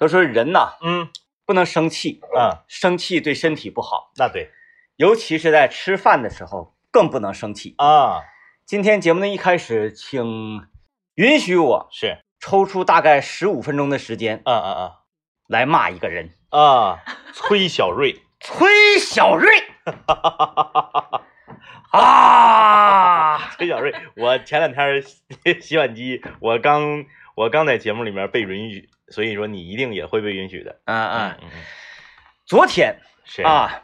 [0.00, 1.08] 都说人呐嗯。
[1.46, 4.52] 不能生气，啊，生气对身体不好，那对。
[4.94, 7.74] 尤其是在吃饭的时候更不能生气。
[7.78, 8.20] 啊，
[8.64, 10.68] 今天节目的一开始，请
[11.16, 12.18] 允许我是。
[12.38, 14.90] 抽出大概十五分钟的时间啊啊
[15.48, 16.98] 来骂一个人，啊啊，
[17.32, 19.50] 崔小瑞， 崔小瑞
[21.90, 23.38] 啊！
[23.58, 25.18] 崔小瑞，我前两天洗
[25.60, 27.04] 洗碗机，我刚
[27.40, 30.78] 我刚在节目里面被允许，所以说你一定也会被允许的。
[30.84, 31.38] 嗯嗯，
[32.44, 33.82] 昨天是，啊，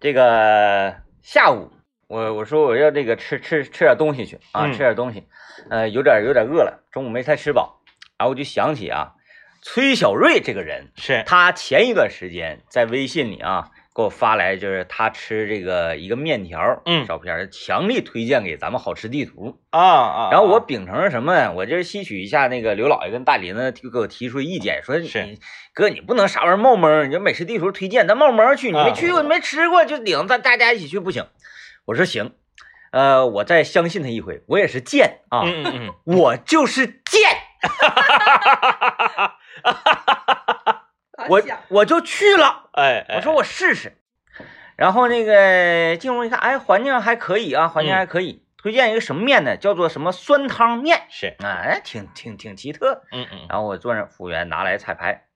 [0.00, 1.70] 这个下午
[2.08, 4.72] 我我说我要这个吃吃吃点东西去啊，嗯。
[4.72, 5.22] 吃点东西，
[5.68, 7.82] 呃，有点有点饿了，中午没太吃饱，
[8.16, 9.12] 然后我就想起啊，
[9.60, 11.22] 崔小瑞这个人，是。
[11.26, 19.60] 他前一段时间在微信里啊给我发来，就是他吃这个一个面条，嗯照片，强力推荐给咱们好吃地图。
[19.70, 21.52] 啊啊，然后我啊秉承着什么呢？
[21.52, 25.38] 我就是吸取一下那个刘老爷跟大林子，就给我提出意见，说是你
[25.72, 31.26] 哥你不能啥玩意儿冒蒙儿，你就美食地图推荐，咱冒蒙儿去，你没去过，啊你没吃过，就领咱大家一起去不行。
[31.84, 32.32] 我说行，
[32.90, 37.30] 呃，我再相信他一回，我也是贱啊，嗯嗯嗯，我就是贱
[41.28, 42.68] 我我就去了。
[42.72, 43.96] 哎，哎我说我试试，
[44.76, 48.42] 然后那个进屋一看，哎，环境还可以啊，环境还可以。
[48.56, 49.58] 推荐一个什么面呢？
[49.58, 53.02] 叫做什么酸汤面，是，哎，挺挺挺奇特。
[53.12, 55.26] 嗯嗯然后我坐那，服务员拿来彩排，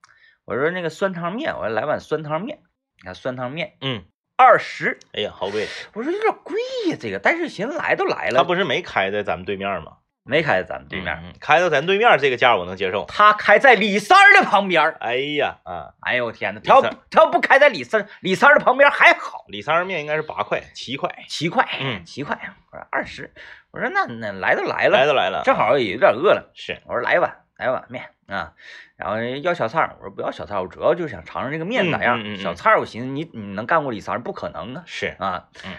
[0.45, 2.57] 我说那个酸汤面，我说来碗酸汤面。
[2.97, 4.03] 你看酸汤面嗯，
[4.35, 6.55] 二十，哎呀，好贵，我说有点贵
[6.89, 9.97] 呀，这个，但是寻思来都来了，他不是没开在咱们对面吗？
[10.29, 13.05] 没开在咱们对面，嗯，开到咱对面这个价我能接受。
[13.07, 14.97] 他开在李三儿的旁边儿。
[14.99, 20.61] 哎呀啊，哎呦我天哪，他要他要不开在李三李三儿的旁边还好，李三儿面应该是八块。
[20.75, 22.05] 七块，七块，嗯。
[22.05, 22.39] 七块，
[22.71, 23.33] 我说二十，
[23.71, 28.53] 我说那那来都来了，来都来了，正好也有点饿了，是，我说来一碗，来一碗面啊，
[28.95, 32.37] 然后要小菜儿，我说不要小菜儿，我主要就是想尝尝这个面咋样。
[32.37, 34.83] 小菜儿我寻思你你能干过李三儿不可能啊。
[34.85, 35.73] 是，啊，嗯，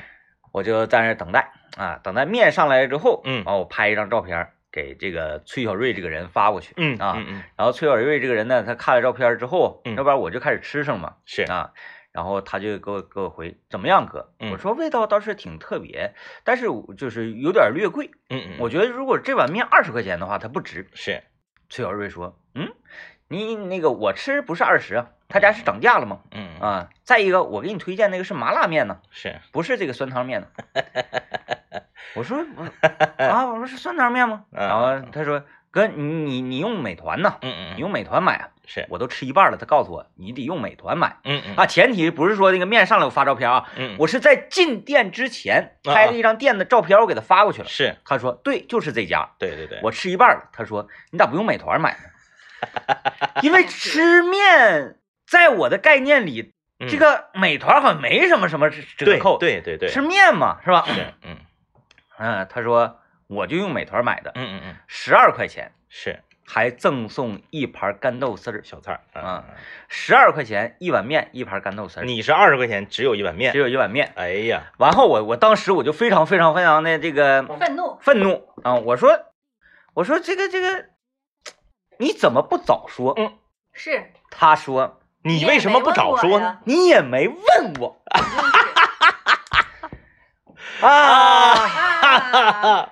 [0.53, 11.73] 我就在那儿等待啊，等待面上来之后，嗯完我拍一张照片给这个崔小瑞这个人发过去，嗯啊嗯嗯，然后崔小瑞这个人呢，他看了照片之后，嗯要不然我就开始吃上嘛，是，啊，
[12.13, 14.33] 然后他就给我给我回怎么样哥？
[14.39, 16.15] 嗯我说味道倒是挺特别，
[16.45, 16.67] 但是
[16.97, 18.11] 就是有点略贵。
[18.29, 20.89] 嗯嗯，我觉得如果这碗面二十块钱的话，它不值。
[20.95, 21.23] 是，
[21.69, 22.73] 崔小瑞说：“嗯，
[23.29, 26.21] 你那个我吃不是二十啊，他家是涨价了吗？
[26.33, 30.47] 嗯嗯啊，再一个我给你推荐那个是麻辣面呢，是，不是这个酸汤面呢。”
[32.15, 32.65] 我说：“我
[33.25, 37.37] 啊，我说是酸汤面吗？”嗯然后他说：“哥，你你你用美团呢？
[37.43, 38.49] 嗯嗯你用美团买啊？
[38.67, 47.69] 是，我都吃一半了。”他告诉我：“你得用美团买。”嗯嗯啊，前提不是说那个面上来我发照片啊，嗯，我是在进店之前啊拍了一张店的照片，我给他发过去了。
[47.69, 49.29] 是他说对，就是这家。
[49.39, 51.99] 对对对，我吃一半了，他说你咋不用美团买呢？
[53.43, 60.85] 因为吃面在我的概念里，嗯这个美团好像没什么什么折扣，对对对，吃面嘛是吧？
[60.93, 61.37] 是，嗯
[62.21, 69.45] 嗯，他说我就用美团买的，嗯嗯嗯，十二块钱，是还赠送一盘干豆丝儿，小菜儿啊，
[69.89, 74.13] 十二块钱一碗面，一盘干豆丝儿，你是二十块钱只有一碗面只，有一碗面。
[74.17, 78.75] 哎呀，完后我我当时我就非常非常非常的这个愤怒，愤怒啊！
[78.75, 79.19] 我说
[79.95, 80.87] 我说这个这个
[81.99, 83.15] 你怎么不早说？
[83.17, 83.39] 嗯
[83.73, 86.59] 是他说你为什么不早说呢？？
[86.67, 88.03] 你也没问我
[90.83, 91.90] 啊！
[92.75, 92.91] 啊，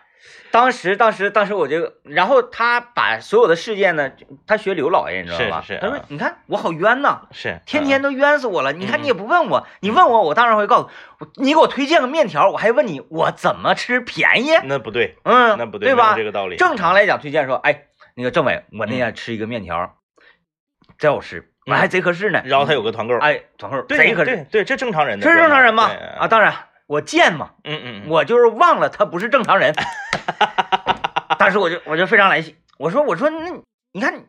[0.50, 4.10] 当时当时当时我就，然后他把所有的事件呢，
[4.46, 5.60] 他学刘老爷，你知道吧？
[5.60, 7.22] 是是啊他说你看我好冤呐。
[7.32, 8.72] 是，天天都冤死我了！
[8.72, 10.90] 你看嗯你也不问我，你问我，我当然会告诉
[11.20, 16.14] 我你给我推荐个面条，我还问你我怎么吃便宜，那不对，嗯，那不对对吧？
[16.16, 16.56] 这个道理。
[16.56, 19.96] 正常来讲，推荐说，哎，那个政委，我那天吃一个面条，
[20.98, 22.42] 真好吃，我还贼合适呢。
[22.46, 25.90] 然后他有个团购，哎，团购贼合适，对对，这正常人，这是正常人吗？
[26.18, 26.54] 啊，，当然
[26.88, 29.74] 我贱嘛，嗯嗯，嗯我就是忘了他不是正常人。
[31.38, 33.50] 当时我就我就非常来气，我说我说那
[33.92, 34.24] 你看你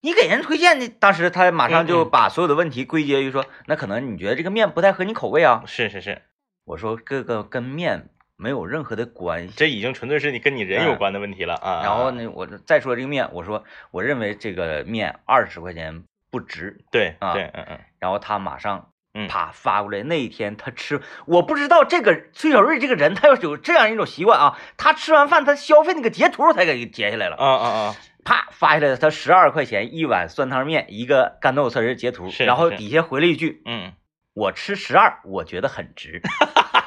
[0.00, 5.64] 你给人推荐的，当时他马上就把所有的问题归结于说，那可能你觉得这个面不太合你口味啊。
[5.66, 6.22] 是是是，
[6.64, 9.54] 我说这个跟面没有任何的关系。
[9.56, 11.82] 这已经纯粹是你跟你人有关的问题了啊。
[11.82, 12.10] 然后？
[12.12, 16.80] 呢，我再说这个面，我说我认为这个面二十块钱不值。
[16.90, 20.02] 对啊对，嗯嗯，然后他马上嗯啪发过来。
[20.02, 33.92] 那一天他吃，我不知道这个崔小瑞这个人，他要有这样一种习惯啊，他吃完饭他消费那个截图才给截下来了，啊啊啊，啪发下来，他十二块钱一碗酸汤面，一个干豆丝儿截图，然后底下回了一句嗯
[34.34, 36.22] ，：“我吃十二，我觉得很值。”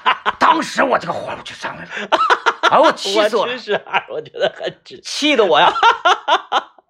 [0.40, 1.90] 当时我这个火就上来了，
[2.70, 5.00] 哎，我气死我了 我，吃十二，我觉得很值。
[5.02, 5.74] 气得我呀！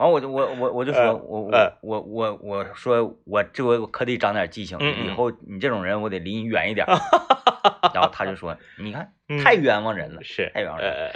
[0.03, 6.85] 完我就我我我就说呃我呃我我我我说我这回我可得长点记性，以后你这种人我得离你远一点。
[7.94, 11.15] 然后他就说，你看嗯太冤枉人了，是太冤枉人了。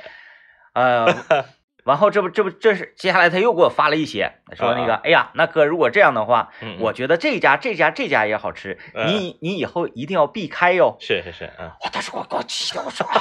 [0.74, 1.46] 呃呃，
[1.84, 10.96] 完后这不这不这是接下来他又给我发了一些，说那个，啊哎呀，那哥如果这样的话，嗯，我觉得这家这家这家也好吃，嗯你你以后一定要避开哟。
[11.00, 13.20] 是是是，嗯，我当时我给我气的，我说，啊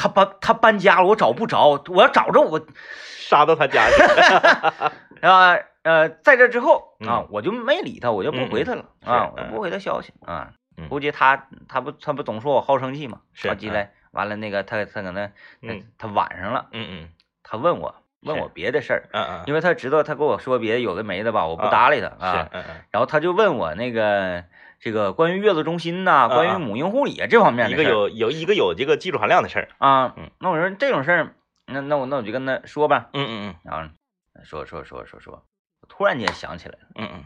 [0.00, 2.58] 他搬他搬家了，我找不着，我要找着我
[3.04, 4.02] 杀到他家去，
[5.26, 10.88] 啊呃，在这之后啊嗯，我就没理他，我就不回他了是啊，我嗯不回他消息啊嗯。
[10.88, 15.30] 估计他他不他不总说我好生气嘛，是好急来，完了那个他他搁那
[15.60, 17.08] 嗯他晚上了，嗯嗯
[17.42, 22.48] 他问我问我别的事儿，嗯嗯，因为他知道他跟我说别的有的没的吧，我不啊搭理他是啊。
[22.52, 22.74] 嗯嗯。
[22.90, 24.44] 然后他就问我那个
[24.80, 31.34] 这个关于月子中心呐、关啊于母婴护理啊这方面一个有有一个有这个技术含量的事儿，啊嗯，那我说这种事儿，
[31.66, 33.54] 那那我那我就跟他说吧，嗯嗯嗯。
[33.62, 33.90] 然后
[34.42, 35.44] 说说说说说，
[35.82, 37.24] 我突然间想起来了，嗯嗯。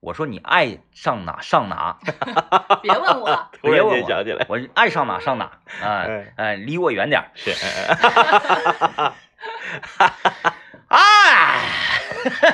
[0.00, 1.98] 我说你爱上哪上哪，
[2.82, 5.44] 别问我，嗯，突然别问我间想起来，我爱上哪上哪
[5.82, 9.12] 啊，哎呃，离我远点儿，是，嗯嗯。
[10.88, 11.60] 哎，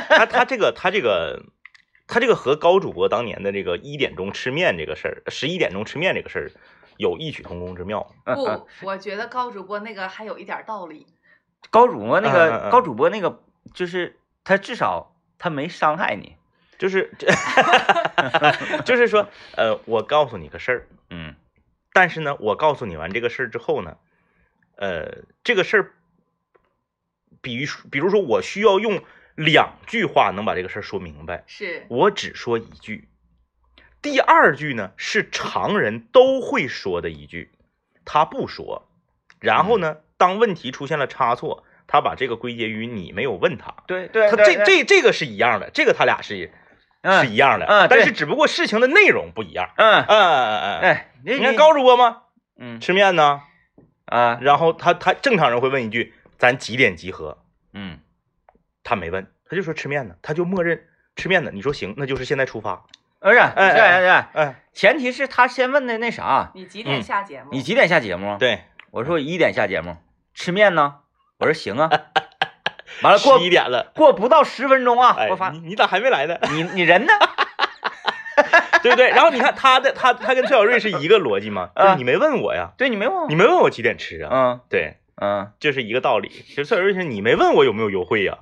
[0.08, 1.40] 他他这个他这个
[2.14, 6.52] 他这个和高主播当年的这个一点钟吃面这个事儿，十一点钟吃面这个事儿
[6.96, 8.08] 有异曲同工之妙。
[8.24, 11.08] 不，我觉得高主播那个还有一点道理。
[11.70, 16.36] 高主播那个高主播那个就是他至少他没伤害你，
[16.78, 17.10] 就是
[18.86, 19.26] 就是说，
[19.56, 21.34] 呃，我告诉你个事儿，嗯。
[21.92, 23.96] 但是呢，我告诉你完这个事儿之后呢，
[24.76, 25.90] 呃，这个事儿，
[27.42, 29.02] 比如比如说我需要用
[29.34, 33.08] 两句话能把这个事儿说明白，是，我只说一句，
[34.00, 37.50] 第二句呢是常人都会说的一句，
[38.04, 38.88] 他不说，
[39.40, 43.74] 然后呢，当问题出现了差错，他把这个归结于你没有问他。
[43.86, 46.52] 对对他这这这个是一样的，这个他俩是
[47.20, 49.70] 是一样的，嗯但是只不过事情的内容不一样。
[49.76, 50.04] 嗯。
[50.04, 51.34] 嗯嗯嗯，哎，你。
[51.34, 52.22] 你看高主播吗？
[52.56, 52.80] 嗯。
[52.80, 53.42] 吃面呢，
[54.06, 54.38] 啊。
[54.40, 57.44] 然后他他正常人会问一句，咱几点集合？
[57.72, 57.98] 嗯
[58.84, 60.84] 他没问，他就说吃面呢，他就默认
[61.16, 61.50] 吃面呢。
[61.52, 62.84] 你说行，那就是现在出发。
[63.18, 67.48] 不是，哎是是是，哎，前提是他先问的那啥，你几点嗯下节目？
[67.52, 69.96] 你几点下节目？，对，我说一点下节目，
[70.34, 70.96] 吃面呢？
[71.38, 71.90] 我说行啊。
[73.02, 76.38] 完了过十一点了，过不到十分钟啊，哎我发，你你咋还没来呢？
[76.52, 77.12] 你你人呢？
[78.82, 79.08] 对不对？
[79.08, 81.70] 然后你看他的他他跟崔小瑞是一个逻辑吗？
[81.76, 84.28] 就是啊你没问我呀，对你没问我你没问我几点吃啊？
[84.30, 86.28] 嗯对，嗯，这是一个道理。
[86.28, 88.40] 其实崔小瑞是你没问我有没有优惠呀？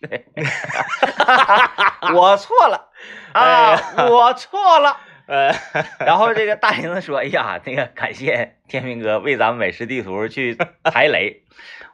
[2.14, 2.88] 我错了
[3.32, 4.96] 哎啊，我错了。
[5.26, 5.54] 呃，
[6.04, 11.44] 然后这个大林子说：“哎呀，那个感谢天明哥为咱们美食地图去排雷。”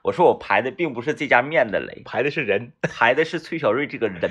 [0.02, 2.72] 我说：“我排的并不是这家面的雷，排的是人。
[2.80, 4.30] 排的是崔小瑞这个人。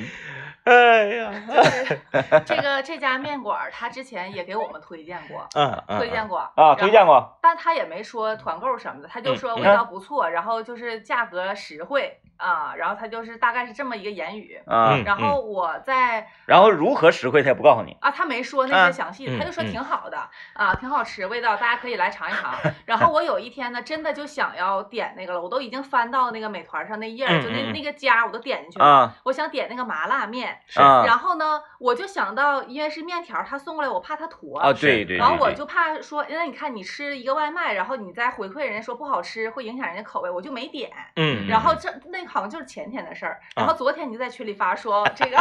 [0.69, 1.99] 哎呀，就是
[2.45, 7.37] 这个 这家面馆儿，他之前也给我们推荐过，嗯嗯，推荐过啊，推荐，过。
[7.41, 14.59] 但他也没说团购什么的，他就说嗯味道不错，然后就是价格实惠啊，然后他就是大概是这么一个言语。
[14.65, 17.95] 啊嗯，然后我在然后如何实惠他也不告诉你。
[18.01, 20.17] 啊，他没说那啊些详细的，嗯他就说嗯挺好的
[20.53, 22.51] 啊，挺好吃，味道大家可以来尝一尝。
[22.87, 30.54] 然后我有一天呢，真的就想要点那个了，我都已经翻到那个美团上那页儿，就那那个家我都点进去了，啊我想点那个麻辣面。
[30.67, 30.79] 是。
[30.79, 31.03] 啊。
[31.05, 34.73] 然后呢，我就想到，因为是面条，他送过来，我怕他坨啊！
[34.73, 40.91] 对对，然后我就怕说，那你看你吃一个外卖，然后你再回馈人家说不好吃，会影响人家口味，我就没点。
[41.15, 45.37] 嗯，然后这那好像就是前天的事儿，然啊后昨天你就在群里发说 这个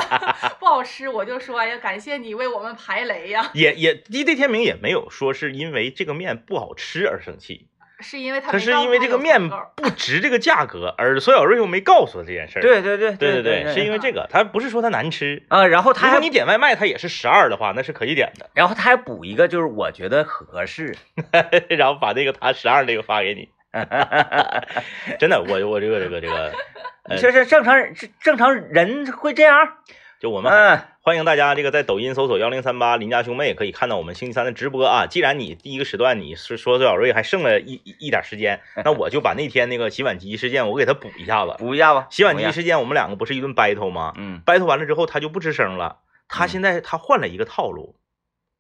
[0.59, 7.69] 不好吃，我就说哎呀，感谢你为我们排雷呀，也也 DJ 天明也没有说是因为这个面不好吃而生气，
[8.05, 12.63] 是因为他他是因为这个面不值这个价格，而索小瑞又没告诉他这件事儿。
[12.63, 15.43] 对对对对对对，是因为这个，他不是说他难吃。
[15.49, 18.51] 啊，然后他还如果你点外卖，他也是十二的话，那是可以点的。
[18.55, 20.95] 然后他还补一个，就是我觉得合适。
[21.71, 23.49] 然后把那个他十二那个发给你。
[25.19, 26.53] 真的，我我这个这个这个，
[27.11, 29.79] 呃这是正常人，正常人会这样。
[30.25, 35.07] 就我们嗯欢迎大家这个在抖音搜索幺零三八邻家兄妹，可以看到我们星期三的直播啊。
[35.07, 41.55] 既然你第一个时段你是说周小瑞还剩了一一一点时间，那我就把那天那个洗碗机事件我给他补一下子。
[41.59, 45.99] 补一下吧，洗碗机事件，我们两个不是一顿 battle 吗嗯，？battle 完了之后，他就不吱声了。
[46.27, 47.95] 他嗯现在他换了一个套路，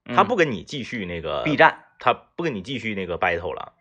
[0.04, 3.72] 嗯他不跟你继续那个 B 站，他不跟你继续那个 battle 了。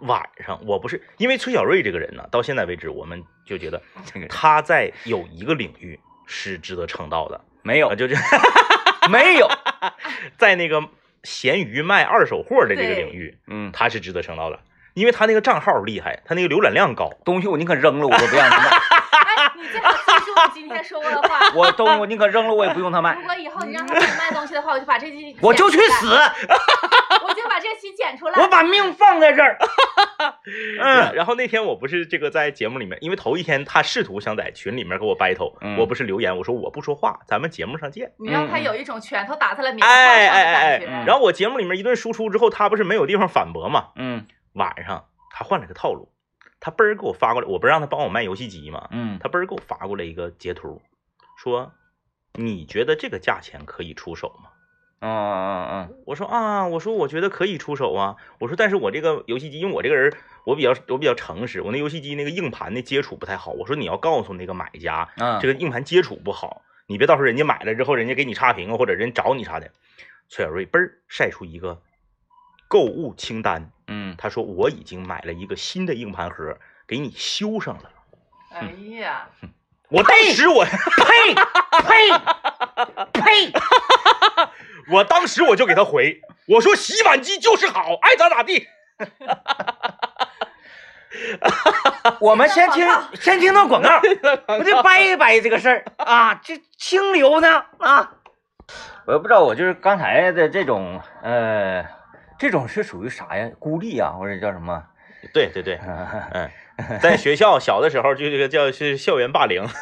[0.00, 3.80] 晚上我不是因为崔小瑞这个人呢，到现在为止，我们就觉得
[4.28, 6.00] 他在有一个领域
[6.32, 8.16] 是值得称道的，没有啊，就这
[9.10, 9.48] 没有，
[10.38, 10.82] 在那个
[11.22, 14.58] 闲鱼卖二手货的这个领域，嗯他是值得称道的。
[14.94, 17.10] 因为他那个账号厉害，他那个浏览量高。
[17.24, 18.68] 东西我宁可扔了，我都不让他卖。
[18.68, 21.50] 哎，你最好记住你今天说过的话。
[21.54, 23.22] 我都我宁可扔了，我也不用他卖如。
[23.22, 26.18] 果以后你让他给你卖东西的话，我就把这句我就去死， 我
[27.42, 28.40] 就把这期剪出来。
[28.42, 29.58] 我把命放在这儿。
[30.80, 38.12] 嗯然后那天我不是这个在节目里面，因为头一天他试图想在群里面给我 battle，、嗯我不是留言我说我不说话，咱们节目上见。
[38.18, 40.86] 你让他有一种拳头打在了棉花哎上的哎哎感觉。
[40.86, 43.88] 嗯然后我节目里面一顿输出之后，他不是没有地方反驳嘛？
[43.96, 46.12] 嗯晚上他换了个套路，
[46.60, 50.80] 他嘣儿给我发过来，我不是让他帮我卖游戏机嘛，嗯他嘣儿给我发过来一个截图，
[51.38, 51.72] 说
[52.34, 54.50] 你觉得这个价钱可以出手吗？
[55.02, 58.16] 嗯嗯嗯我说啊，我说我觉得可以出手啊。
[58.38, 63.50] 我说但是我这个游戏机，因为我这个人我比较我比较诚实，我那游戏机那个硬盘的接触不太好。
[63.50, 69.70] 我说你要告诉那个买家，嗯，这个硬盘接触不好，你别到时候人家买了之后，人家给你差评啊，或者人找你啥的。
[70.28, 71.82] 崔小瑞嘣儿晒出一个
[72.68, 76.56] 购物清单，嗯他说我已经买了一个新的硬盘盒，
[76.86, 77.90] 给你修上了。
[78.52, 79.28] 哎呀，
[79.88, 82.10] 我当时我呸呸
[83.12, 83.52] 呸！
[84.90, 88.66] 我当时我就给他回，我说洗碗机就是好，爱咋咋地。
[92.18, 92.86] 我们先听
[93.20, 94.00] 先听到广告，
[94.48, 98.12] 我就掰一掰这个事儿 啊，这清流呢啊，
[99.06, 101.84] 我也不知道，我就是刚才的这种呃，
[102.38, 103.50] 这种是属于啥呀？
[103.58, 104.82] 孤立啊，或者叫什么？
[105.32, 105.78] 对对对，
[106.32, 106.50] 嗯，
[107.00, 109.74] 在学校小的时候就这个叫是校园霸凌，校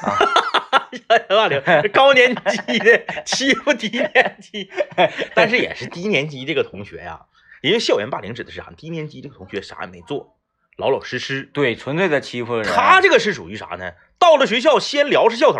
[1.09, 1.61] 园霸凌，
[1.93, 4.71] 高年级的欺负低年级，
[5.35, 7.21] 但是也是低年级这个同学呀，
[7.62, 8.71] 因为校园霸凌指的是啥？
[8.77, 10.37] 低年级这个同学啥也没做，
[10.77, 11.43] 老老实实。
[11.53, 12.65] 对，纯粹的欺负人。
[12.65, 13.93] 他这个是属于啥呢？
[14.19, 15.59] 到了学校先撩是校头，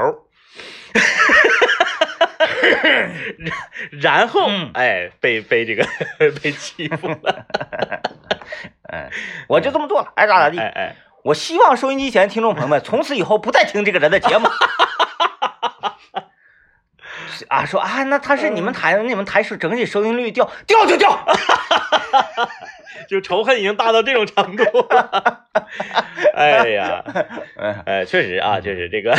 [3.91, 5.87] 然后嗯哎被被这个
[6.43, 7.47] 被欺负了，
[8.93, 9.11] 嗯，
[9.49, 10.59] 我就这么做了，爱咋咋地。
[10.59, 10.97] 哎哎。
[11.23, 14.49] 我希望收音机前听众朋友们从此以后不再听这个人的节目。
[17.49, 21.19] 啊，说啊，那他是你们台，你们台是整体收听率掉掉就掉。
[23.09, 24.65] 就仇恨已经大到这种程度。
[26.35, 27.03] 哎呀，
[27.57, 29.17] 嗯哎，确实啊，确实这个，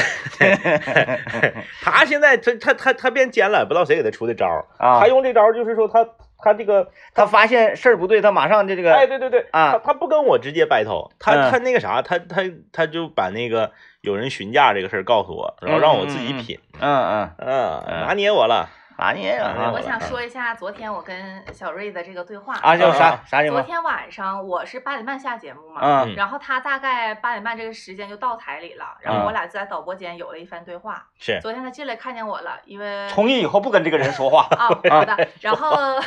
[1.82, 6.06] 他现在他他他他变尖了，不知道谁给他出的招儿啊他用这招儿就是说他
[6.38, 18.70] 他这个，他发现事儿不对，他马上就这个，哎，对对对，啊他他不跟我直接 battle，他嗯他那个啥，他他他就把那个有人询价这个事儿告诉我，然后让我自己品，嗯嗯，嗯，嗯拿捏我了，
[19.02, 22.54] 拿捏啊啊我想说一下昨天我跟小瑞的这个对话。
[22.62, 23.64] 啊，叫啊啥啥情况？
[23.64, 31.04] 昨天晚上我是八点半下节目嘛，嗯然后他大概八点半这个时间就到台里了，然后嗯我俩就在导播间有了一番对话。
[31.18, 34.46] 是昨天他进来看见我了，因为从今以后不跟这个人说话。
[34.52, 36.00] 啊，好的，然后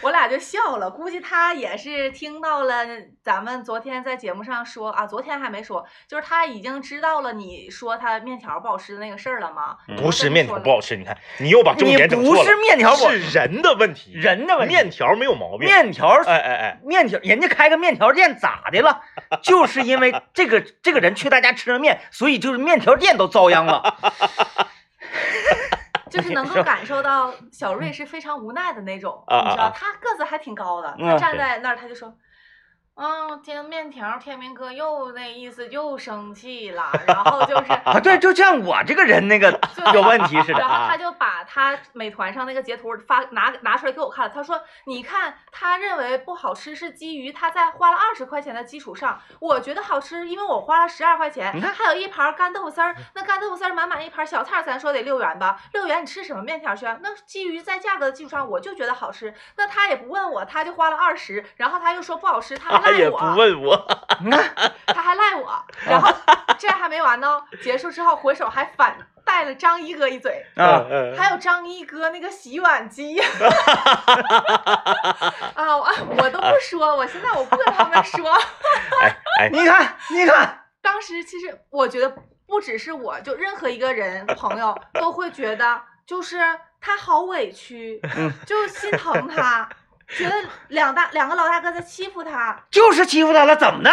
[0.00, 2.86] 我俩就笑了，估计他也是听到了
[3.22, 9.76] 咱们昨天在节目上说啊，昨天还没说，就是他已经知道了你说他面条不好吃的那个事儿了吗？
[9.88, 10.96] 嗯不是面条不好吃？
[10.96, 16.80] 你看你又把重你点整不是面条不是人的问题，人的问题面条没有毛病，面条哎哎哎。
[16.84, 19.02] 面条，人家开个面条店咋的了？
[19.42, 23.82] 就是因为这个这个人去他家吃了面，所以就是面条店都遭殃了。
[26.10, 32.12] 就是能够感受到小瑞是非常无奈的那种，你知道，啊他个子还挺高的，嗯他站在那儿他就说。
[32.94, 40.96] 啊，天面条，天明哥又那意思又生气了，然后就是 啊，对，就像我这个人那个 就有问题似的然后啊他。
[41.00, 56.98] 就把他美团上那个截图发拿拿出来给我看了，他说：“你看，他认为不好吃是基于他在花了二十块钱的基础上，我觉得好吃，因为我花了十二块钱你看，还有一盘干豆腐丝儿，那干豆腐丝儿满满一盘，小菜咱说得六元吧，六元你吃什么面条去啊？
[57.00, 63.76] 那基于在价格的基础上，我就觉得好吃，那他也不问我，他就花了二十，然后他又说不好吃，他他也不我，问我，
[64.86, 66.12] 他还赖我， 然后
[66.58, 70.44] 这还没完呢，结束之后回首还反带了张一哥一嘴。”
[71.16, 73.18] 还有张一哥那个洗碗机
[75.54, 75.86] 啊，我
[76.18, 78.30] 我都不说，我现在我不跟他们说。
[79.02, 82.14] 哎哎，你看，你看，当时其实我觉得
[82.46, 86.38] 不只是我，就任何一个人朋友都会觉得，就是
[86.80, 89.68] 他好委屈，嗯就心疼他，
[90.16, 90.34] 觉得
[90.68, 92.64] 两大两个老大哥在欺负他。
[92.70, 93.90] 就是欺负他了，怎么的？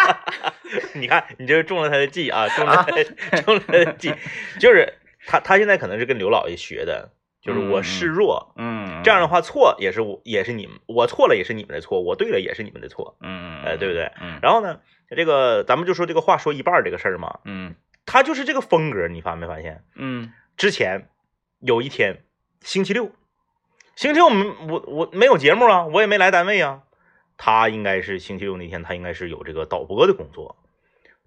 [0.95, 3.03] 你看你这中了他的计啊，中了他的
[3.43, 4.13] 中了他的计，
[4.59, 4.93] 就是
[5.25, 14.11] 他他现在可能是跟刘老爷学的，就是我示弱，嗯，这样的话错也是我也是你们，我错了也是你们的错，我对了也是你们的错，嗯，嗯，哎，对不对？
[14.19, 14.79] 嗯然后呢，
[15.15, 19.83] 这个咱们就说这个话说一半这个事儿嘛，嗯他就是这个风格，你发没发现？
[19.95, 21.09] 嗯之前
[21.59, 22.23] 有一天
[22.61, 23.11] 星期六，
[23.97, 26.83] 星期六我我我没有节目啊，我也没来单位啊，
[27.35, 30.55] 他应该是星期六那天，他应该是有这个导播的工作。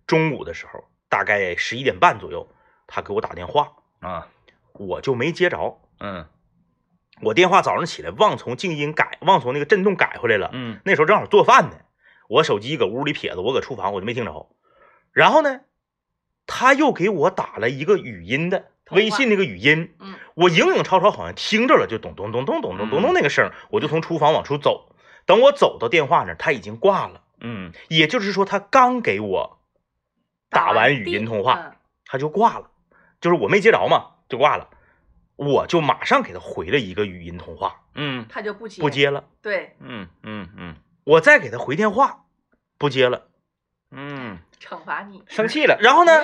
[0.06, 2.48] 中午的时候，大概十一点半左右，
[2.86, 4.28] 他给我打电话，啊，
[4.74, 5.80] 我就没接着。
[5.98, 6.26] 嗯
[7.22, 10.50] 我电话早上起来忘从静音改，忘从那个震动改回来了。
[10.52, 11.76] 嗯那时候正好做饭呢，
[12.28, 14.48] 我手机搁屋里撇着，我搁厨房我就没听着。
[15.10, 15.62] 然后呢，
[16.46, 20.14] 他又给我打了一个语音的微信那个语音，嗯。
[20.35, 24.94] 我影影绰绰好像听着了，就咚咚咚咚咚咚咚咚那个声，我就从厨房往出走。
[25.26, 27.73] 等我走到电话那儿，他已经挂了，嗯。
[27.88, 29.59] 也就是说他刚给我
[30.49, 31.76] 打完语音通话，嗯。
[32.06, 32.70] 他就挂了，
[33.20, 34.68] 就是我没接着嘛，就挂了。
[35.37, 38.26] 我就马上给他回了一个语音通话，嗯。
[38.28, 39.25] 他就不接，不，接了。
[39.42, 40.75] 对，嗯嗯嗯。
[41.04, 42.25] 我再给他回电话，
[42.78, 43.28] 不接了。
[43.90, 45.79] 嗯，惩罚你，生气了。
[45.81, 46.23] 然后呢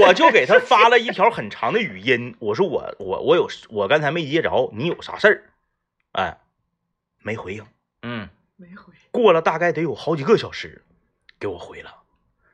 [0.00, 5.42] 我就给他发了一条很长的语音，我说我我我有我刚才没接着，你有啥事儿？
[6.12, 6.38] 哎，
[7.22, 7.66] 没回应。
[8.02, 8.92] 嗯没回？
[9.10, 10.84] 过了大概得有好几个小时，
[11.40, 12.02] 给我回了，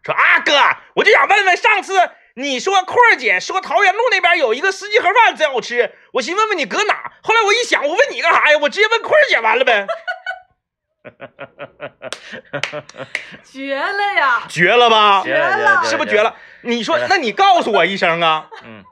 [0.02, 0.52] 说啊哥，
[0.94, 7.12] 我就想问问，上次你说阔儿姐说桃园路那边有一个司机盒饭贼好吃，我寻思问问你搁哪？
[7.22, 8.58] 后来我一想，我问你干啥呀？
[8.62, 9.86] 我直接问阔儿姐完了呗，
[13.44, 14.42] 绝了呀！
[14.48, 15.22] 绝了吧？
[15.24, 16.22] 绝了是不是绝？
[16.22, 16.34] 了？
[16.62, 18.48] 你说，那你告诉我一声啊！
[18.64, 18.82] 嗯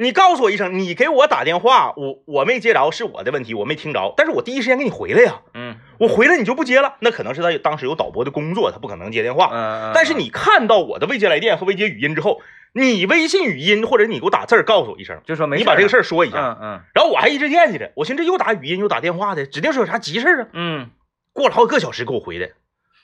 [0.00, 9.50] 你告诉我一声，你给我打电话，我我没接着是我的问题，我没听着，但是我第一时间给你回来呀，嗯我回来你就不接了，那可能是他当时有导播的工作，他不可能接电话。
[9.52, 12.40] 嗯，但是你看到我的未接来电和未接语音之后，
[12.74, 20.46] 你微信语音或者你给我打字儿告诉我一声，就说没你把这个事儿儿说一下，嗯嗯然后我还一直惦记着，我寻思这又打语音又打电话的，指定是有啥急事儿啊。
[20.52, 20.90] 嗯
[21.38, 22.50] 过了好几个小时给我回的，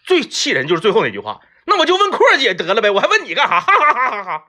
[0.05, 3.61] 最气人就是最后那句话，那我就问阔儿姐得了呗，我还问你干啥？
[3.61, 4.45] 哈哈哈哈哈哈！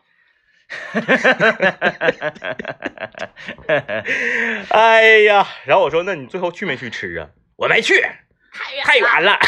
[4.71, 7.29] 哎呀，然后我说那你最后去没去吃啊？
[7.55, 8.01] 我没去，
[8.51, 9.39] 太远太远了。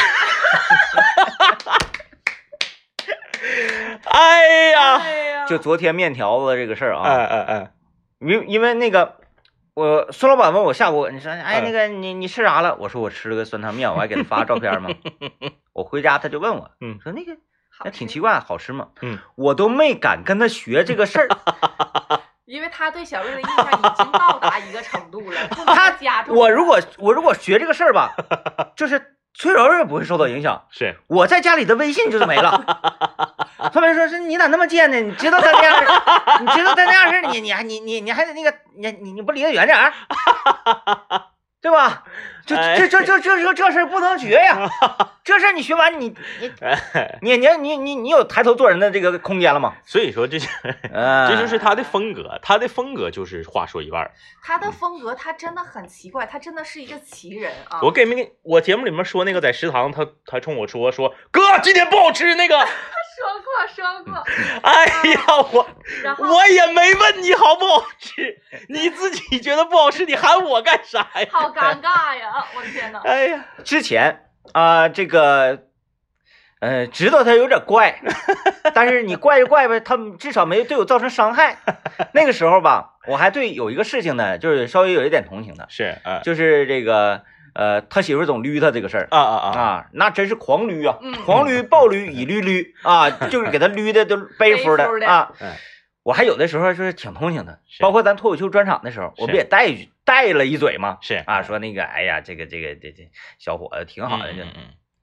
[4.04, 7.72] 哎呀，哎呀，就昨天面条子这个事儿哎啊，哎哎，
[8.20, 9.20] 因因为那个
[9.78, 12.74] 我孙老板问我下午，你说哎嗯那个你你吃啥了？
[12.80, 14.90] 我说我吃了个酸汤面，我还给他发照片嘛。
[15.72, 17.36] 我回家他就问我，嗯说那个
[17.84, 18.88] 那挺奇，怪，好吃吗？
[19.02, 21.28] 嗯，我都没敢跟他学这个事儿。
[22.44, 26.34] 因为他对小瑞的印象已经到达一个程度了， 他再加重。
[26.34, 28.16] 我如果我如果学这个事儿吧，
[28.74, 33.07] 就是崔柔也不会受到影响，是我在家里的微信就是没了。
[33.72, 34.96] 他们说是你咋那么贱呢？
[35.00, 35.86] 你知道他那样式，
[36.44, 39.92] 你知道他那样式儿，你你还你你你还得那个你你你不离得远点儿，
[41.60, 42.04] 对吧？
[42.46, 44.66] 这这这这这这这事儿不能学呀，
[45.22, 49.74] 这事儿你学完你你 哎，你你你你你有抬头做人的这个空间了吗？
[49.84, 50.48] 所以说这是
[50.90, 54.12] 嗯，这就是他的风格，他的风格就是话说一半儿。
[54.42, 57.80] 他的风格，他真的很奇怪，他真的是一个奇人啊！
[57.82, 62.66] 我给没给我节目里面说那个在食堂，他他冲我说说哥今天不好吃那个，说
[63.44, 64.24] 过说过，
[64.62, 65.20] 哎呀
[65.52, 65.68] 我
[66.18, 71.28] 我也没问你好不好吃， 你自己觉得不好吃，你喊我干啥呀？
[71.30, 72.44] 好尴尬呀！
[72.56, 75.64] 我的天呐，哎呀，之前啊、这个，
[76.60, 78.00] 呃，知道他有点怪，
[78.74, 81.58] 但是你怪就怪呗，他至少没对我造成伤害。
[82.12, 87.24] 那个时候吧，我还对有一个事情呢，就是稍微有一点同情的，是啊就是这个，
[87.58, 89.08] 呃，他媳妇总捋他这个事儿。
[89.10, 89.58] 啊啊啊！
[89.60, 95.56] 啊，那真是狂捋啊，嗯狂捋、暴捋、以捋捋啊， 就是给他捋的都背夫的背的啊哎。
[96.04, 100.98] 我还有的时候就是挺同情他，包括咱脱口秀专场的时候，我不也带一句带了一嘴吗？
[101.02, 104.62] 是啊，说那个，哎呀，这个这个这这小伙子挺好的，嗯嗯嗯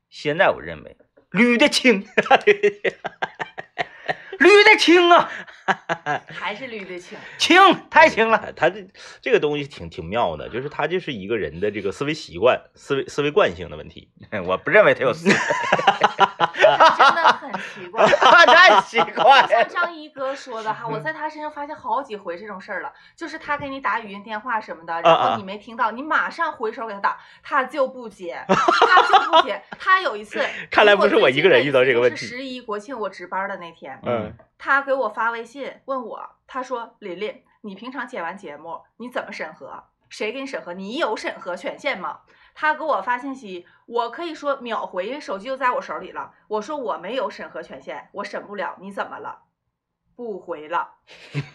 [0.09, 0.95] 现在我认为
[1.31, 2.07] 捋的轻，
[4.45, 5.29] 捋的清啊，
[6.31, 7.17] 还是捋得清。
[7.37, 8.37] 清太清了。
[8.55, 8.87] 他他这
[9.21, 14.09] 这个东西挺挺妙的，就是他就是一个人的这个思维习惯、思维思维惯性的问题。
[14.45, 18.05] 我不认为他有思维，真的很奇怪。
[18.45, 19.65] 太奇怪像了。
[19.65, 29.61] 张一哥说的哈，我在他身上发现好几回这种事儿了，就是他给你打语音电话什么的，然后你没听到，你马上回手给他打，他就不接，他就不接。
[29.77, 39.83] 他有一次，看来不是我一个人遇到这个问题是十一国庆我值班的那天，嗯他给我发微信问我，他说：“琳琳，你平常剪完节目你怎么审核？
[40.09, 40.73] 谁给你审核？
[40.73, 42.21] 你有审核权限吗？”
[42.57, 46.33] 他给我发信息，我可以说秒回，因为手机就在我手里了。
[46.47, 48.77] 我说我没有审核权限，我审不了。
[48.79, 49.39] 你怎么了？
[50.15, 50.91] 不回了，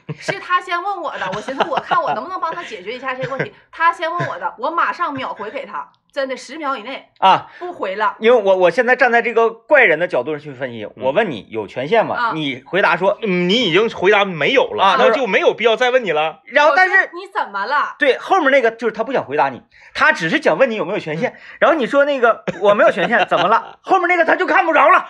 [0.08, 1.30] 是他先问我的。
[1.34, 3.54] 我寻思我看我能不能帮他解决一下这个问题。
[3.72, 5.90] 他先问我的，我马上秒回给他。
[6.12, 8.16] 真的十秒以内啊，不回了。
[8.18, 12.16] 因为我我现在站在这个怪人的角度上去分析，我问你有权限吗？
[12.16, 16.40] 啊你回答说，嗯你已经回答没有了，啊那就没有必要再问你了。
[16.46, 17.94] 然后但是你怎么了？
[17.98, 19.62] 对后面那个就是他不想回答你，
[19.94, 21.36] 他只是想问你有没有权限。
[21.58, 23.78] 然后你说那个我没有权限，怎么了？
[23.82, 25.06] 后面那个他就看不着了。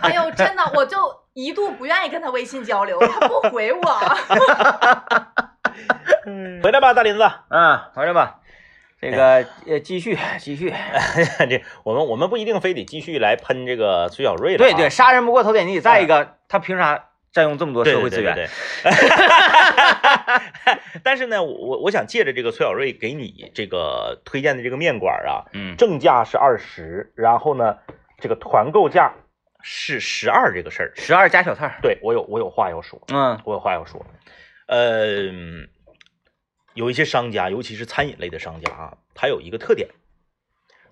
[0.00, 0.96] 哎呦，真的，我就
[1.34, 3.80] 一度不愿意跟他微信交流，他不回我。
[6.62, 7.22] 回来吧，大林子。
[7.22, 8.40] 啊，回来吧，
[9.00, 10.72] 这个呃继续继续。
[11.48, 15.80] 这我们我们不一定非得继续来喷这个崔小瑞了、对对，，杀人不过头点地。
[15.80, 18.34] 再一个，他凭啥占用这么多社会资源？
[18.34, 27.76] 对对对对但是呢，我我我想借着这个崔小瑞给你这个推荐的这个面馆啊，嗯正价是二十，然后呢，
[28.18, 29.12] 这个团购价
[29.62, 31.78] 是十二这个事儿，十二加小菜。
[31.82, 34.04] 对我有我有话要说，嗯我有话要说。
[34.66, 35.32] 呃，
[36.74, 39.88] 有一些商家，尤其是餐饮类的商家啊，他有一个特点，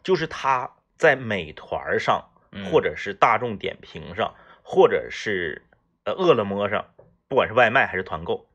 [0.03, 5.67] 就是他在美团上，嗯或者是大众点评上，或者是
[6.05, 6.95] 呃饿了么上，
[7.29, 8.49] 不管是外卖还是团购，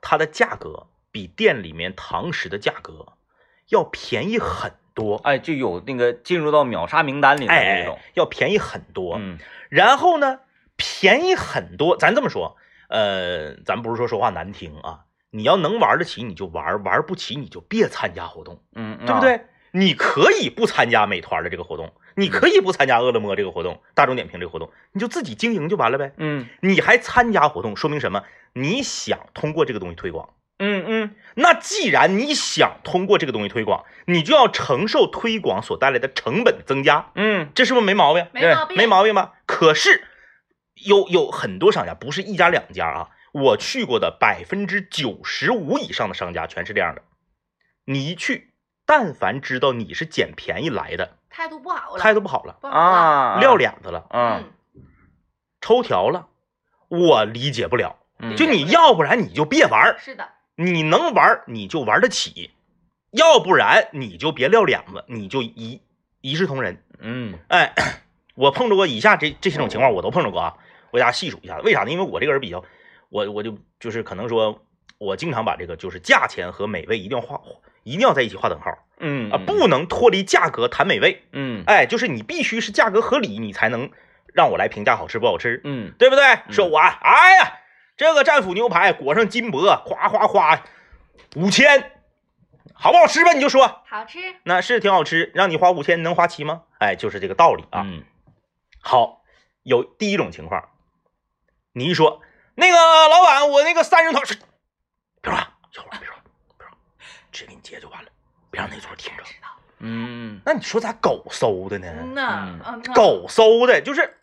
[0.00, 3.14] 它的价格比店里面堂食的价格
[3.68, 7.98] 要便宜很多，哎，就有那个进入到秒杀名单里的哎，那种。
[8.14, 9.16] 要便宜很多。
[9.18, 10.40] 嗯然后呢，
[10.76, 11.96] 便宜很多。
[11.96, 12.56] 咱这么说，
[12.88, 19.20] 呃，咱不是说说话难听啊，你要能玩得起你就玩，玩不起你就别参加活动，嗯，对不？
[19.20, 19.40] 对？
[19.72, 26.12] 你可以不参加美团的这个活动，你可以不参加饿了么这个活动、大众点评这个活动，你就自己经营就完了呗。
[26.16, 28.22] 嗯你还参加活动，说明什么？
[28.54, 30.30] 你想通过这个东西推广。
[30.58, 38.26] 嗯嗯那既然你想通过这个东西推广，你就要承受推广所带来的成本增加，嗯这是不是没毛病？
[38.32, 39.34] 没毛病，没毛病吧？
[39.44, 40.04] 可是
[40.84, 47.02] 有有很多商家，不是一家两家啊，我去过的百分之九十五以上的商家全是这样的。
[47.84, 48.52] 你一去，
[48.84, 52.80] 但凡知道你是捡便宜来的，态度不好了，态度不好了，不好了。
[52.80, 54.52] 啊，撂脸子了，嗯，
[55.60, 56.28] 抽条了，
[56.88, 57.96] 我理解不了。
[58.18, 62.50] 嗯就你要不然你就别玩儿，是的，你能玩儿你就玩得起，
[63.10, 65.82] 要不然你就别撂脸子，你就一
[66.22, 66.82] 一视同仁。
[66.98, 67.74] 嗯哎，
[68.34, 70.56] 我碰着过以下这这些种情况，我都碰着过啊。
[70.90, 71.90] 我给大家细数一下子，为啥呢？
[71.90, 72.64] 因为我这个人比较，
[73.08, 74.62] 我我就就是可能说，
[74.98, 77.40] 我经常把这个就是价钱和美味一定要画，
[77.82, 81.22] 一定要在一起画等号嗯啊，不能脱离价格谈美味。
[81.32, 83.90] 嗯哎，就是你必须是价格合理，你才能
[84.32, 86.24] 让我来评价好吃不好吃，嗯对不对？
[86.50, 87.58] 说我哎呀，
[87.96, 90.64] 这个战斧牛排裹上金箔，夸夸夸，
[91.36, 91.92] 五千，
[92.72, 93.32] 好不好吃吧？
[93.32, 94.18] 你就说，好吃。
[94.44, 96.62] 那是挺好吃，让你花五千，能花七吗？
[96.78, 97.82] 哎，就是这个道理啊。
[97.84, 98.02] 嗯
[98.80, 99.22] 好，
[99.62, 100.68] 有第一种情况，
[101.76, 102.22] 你一说
[102.54, 104.34] 那个老板，我那个三人团，是
[105.20, 106.22] 别说话，小伙儿别说话，
[106.56, 106.78] 别说话，
[107.30, 108.08] 直接给你结就完了，
[108.50, 109.22] 别让那桌听着。
[109.78, 111.86] 嗯那你说咋狗搜的呢？
[112.16, 114.16] 嗯狗搜的，就是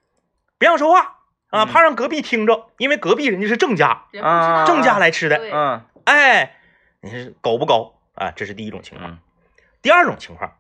[0.57, 1.19] 别让说话
[1.51, 4.07] 啊，嗯怕让隔壁听着，因为隔壁人家是正家，
[4.65, 5.37] 正家来吃的。
[5.37, 6.57] 对嗯哎，
[7.01, 8.31] 你是狗不狗啊？
[8.31, 9.11] 这是第一种情况。
[9.11, 9.19] 嗯
[9.83, 10.57] 第二种情况，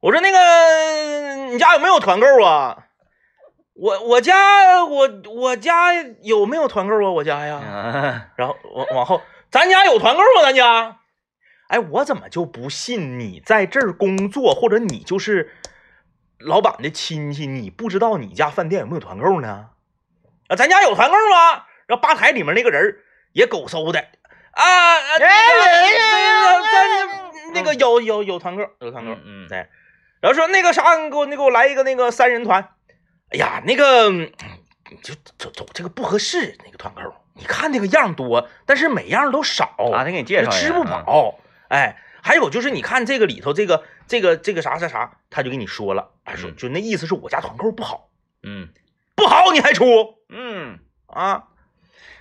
[0.00, 2.83] 我说那个你家有没有团购啊？
[3.74, 7.10] 我我家我我家有没有团购啊？
[7.10, 10.42] 我家呀，嗯然后往往后，咱家有团购吗？
[10.42, 10.98] 咱家，
[11.68, 15.50] 哎，我怎么就不信你在这儿工作，或者你就是
[16.38, 19.70] 老板的亲戚，你不知道你家饭店有没有团购呢？
[20.48, 21.64] 啊，咱家有团购吗？
[21.86, 22.96] 然后吧台里面那个人儿
[23.32, 29.66] 也狗搜的啊哎，那个那个咱那个有有有团购，有团购，嗯嗯对，
[30.20, 32.68] 然后说那个啥，你给我你给我来一个那个三人团，
[33.34, 34.30] 哎呀，那个嗯
[35.02, 37.00] 就走走这个不合适，那个团购，
[37.34, 48.08] 你看那个样多，但是每样都少啊，他给你介绍吃不饱，哎，还有就是你看这个里头这个这个这个啥啥啥，他就跟你说了，哎说嗯就那意思是我家团购不好，
[48.44, 48.68] 嗯
[49.16, 49.84] 不好你还出
[50.28, 51.48] 嗯，啊？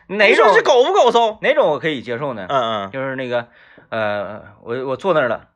[0.08, 1.38] 哪种是狗不狗搜？
[1.42, 2.48] 哪种我可以接受呢？
[2.50, 3.50] 嗯嗯就是那个
[3.90, 5.50] 呃，我我坐那儿了，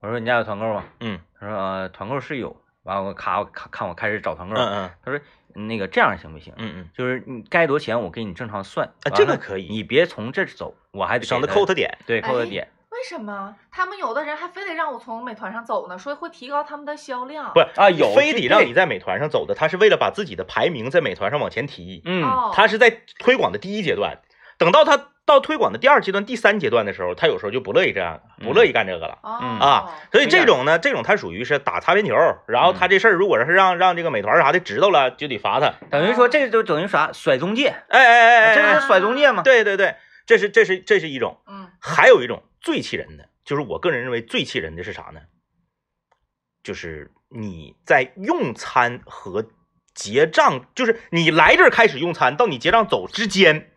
[0.00, 0.84] 我说你家有团购吗？
[0.98, 5.20] 嗯他说呃团购是有，完了我咔我看看我开始找团购，嗯嗯他说
[5.54, 6.52] 那个这样行不行？
[6.56, 11.98] 嗯嗯，就是你该多少钱我给你正常算，啊这个可以你别从这儿走，我还得省得扣他点。
[12.06, 15.98] 对扣他哎点，为什么他们有的人还非得让我从美团上走呢？
[15.98, 17.52] 说会提高他们的销量。
[17.52, 22.02] 不啊有非得让你在美团上走的，他是为了把自己的排名在美团上往前提。
[22.04, 24.18] 嗯哦，他是在推广的第一阶段，
[24.56, 29.18] 等到他到推广的第二阶段、第三阶段的时候，他有时候就不乐意这样，不乐意干这个了。
[29.22, 32.14] 啊，所以这种呢，这种他属于是打擦边球，
[32.48, 35.72] 然后他这事儿如果是让让这个美团啥的知道了，就得罚他。
[35.88, 39.42] 等于说这就等于啥甩中介，哎哎哎哎，这哎是甩中介吗？
[39.42, 39.94] 对对对，
[40.26, 45.20] 这是这是这是一种，嗯还有一种最气人的，就是我个人认为最气人的是啥呢？
[46.62, 49.46] 就是你在用餐和
[49.94, 53.70] 结账，就是你来这儿开始用餐到你结账走之间，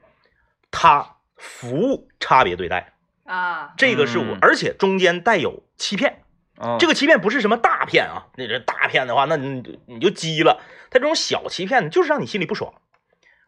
[0.70, 2.94] 他服务差别对待，
[3.26, 6.22] 啊，这个是我，嗯而且中间带有欺骗。
[6.58, 10.62] 哦这个欺骗不是什么大骗啊，那这大骗的话，那你你就急了。
[10.90, 12.74] 他这种小欺骗呢，就是让你心里不爽。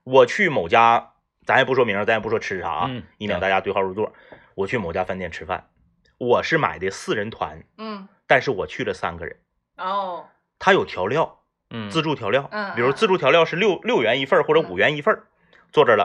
[0.04, 1.14] 我去某家，
[1.46, 4.12] 咱也不说名，咱也不说吃啥啊，嗯以免大家对号入座。
[4.56, 5.70] 我去某家饭店吃饭，
[6.18, 9.38] 我是买的四人团，嗯，但是我去了三个人。
[9.78, 10.26] 哦，
[10.60, 15.28] 他有调料，嗯自助调料，嗯比如自助调料是六六元一份或者五元一份儿，
[15.72, 15.98] 坐这儿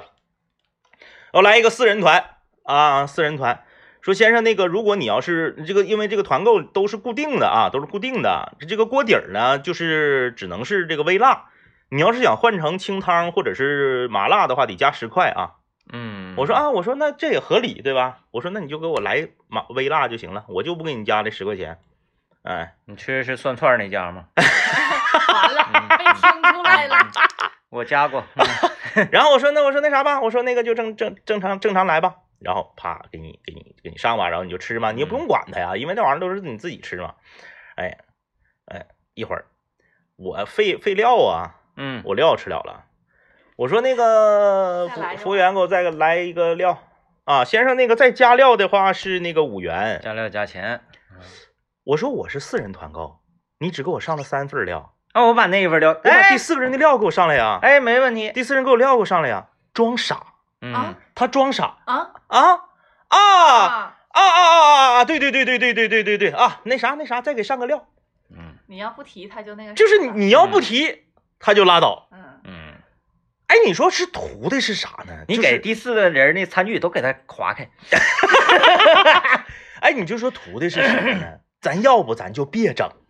[1.32, 1.38] 了。
[1.38, 2.24] 我来一个四人团
[2.64, 3.62] 啊，四人团。
[4.02, 8.56] 说先生，那个如果你要是这个，因为这个团购都是固定的啊，都是固定的。
[8.66, 11.44] 这个锅底儿呢，就是只能是这个微辣。
[11.90, 15.60] 你要是想换成清汤或者是麻辣的话，得加十块啊。
[15.92, 18.20] 嗯，我说啊，我说那这也合理对吧？
[18.30, 21.78] 我说那你就给我来麻微辣就行了，我就不给你加这十块钱。
[22.42, 24.24] 哎，你吃的是涮串那家吗？
[24.38, 25.64] 完了，
[25.98, 26.96] 被听出来了，
[27.68, 28.46] 我加过，嗯
[29.10, 37.14] 然后我说那我说那啥吧，我说那个就正正正常正常来吧，然后啪给你给你给你上吧，然后你就吃嘛，你也不用管他呀，因为那玩意儿都是你自己吃嘛。
[37.76, 37.98] 哎
[38.66, 39.46] 哎，一会儿
[40.16, 42.86] 我废废料啊，嗯，我料吃了了，
[43.56, 46.82] 我说那个服服务员给我再来一个料。
[47.24, 50.80] 啊，先生那个再加料的话是那个五元，加料加钱。
[51.84, 53.20] 我说我是四人团购，
[53.58, 58.30] 你只给我上了三份料，啊，我把那一份料，我把哎第四个人的料给我上来呀，哎，没问题。
[58.32, 60.22] 第四人给我料给我上来呀，装傻，
[60.60, 61.78] 嗯啊，他装傻。
[61.86, 62.58] 啊啊啊
[63.08, 63.96] 啊啊！
[64.12, 65.04] 啊啊啊！
[65.04, 66.60] 对对对对对对对对对啊！
[66.64, 67.86] 那啥那啥，再给上个料，
[68.30, 71.04] 嗯你要不提他就那个啥，就是你你要不提，
[71.40, 72.08] 他就拉倒。
[72.12, 72.74] 嗯，嗯，
[73.48, 75.12] 哎，你说是图的是啥呢？
[75.26, 77.68] 你给第四个人那餐具都给他划开。
[79.80, 81.26] 哎，你就说图的是什么呢？
[81.60, 83.09] 咱要不咱就别整，嗯，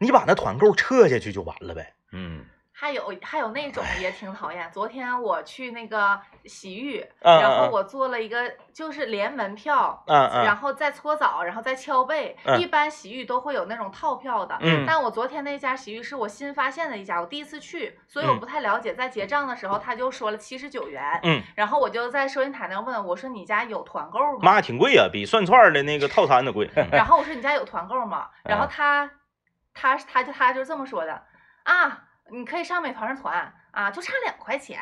[0.00, 1.94] 你把那团购撤下去就完了呗。
[2.12, 4.66] 嗯还有还有那种也挺讨厌。
[4.72, 12.34] 昨天我去那个洗浴，嗯然后嗯我做了一个就是连门票，嗯嗯然后再搓澡，然后再敲背。
[12.44, 18.94] 嗯一般洗浴都会有那种套票的，嗯但我昨天那家洗浴是我新发现的一家，我第一次去，所以我嗯不太了解。
[18.94, 24.38] 在结账的时候，他就说了七十九元，嗯，然后我就在收银台那问我说你家有团购吗？
[24.40, 26.66] 妈挺贵呀，比涮串的那个套餐的贵。
[26.90, 28.28] 然后我说你家有团购吗？
[28.44, 29.10] 然后啊他，
[29.80, 31.22] 他他就他就这么说的
[31.62, 34.78] 啊，你可以上美团上团啊，就差两块钱，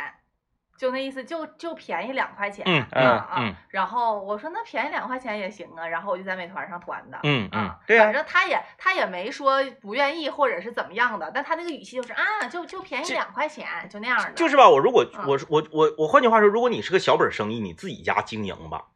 [0.77, 2.65] 就那意思，就就便宜两块钱。
[2.67, 7.19] 嗯啊嗯啊嗯然后我说那便宜两块钱也行啊，然后我就在美团上团的。
[7.23, 14.33] 嗯嗯啊，对呀反正他也他也没说不愿意或者是怎么样的，但他那个语气就是啊，就就便宜两块钱，就那样的。
[14.33, 18.87] 就是吧，我如果嗯我我我我换句话说，如果你是个小本生意，你自己家经营吧，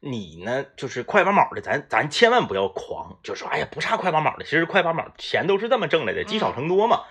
[0.00, 7.04] 你呢就是快八毛的，咱咱千万不要狂，就说哎呀不差快八毛的，其实快八毛钱都是这么挣来的，积少成多嘛。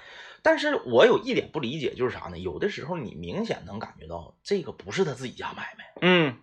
[0.43, 2.37] 但是我有一点不理解，就是啥呢？
[2.37, 6.37] 有的时候你明显能感觉到这个不是他自己家买卖，嗯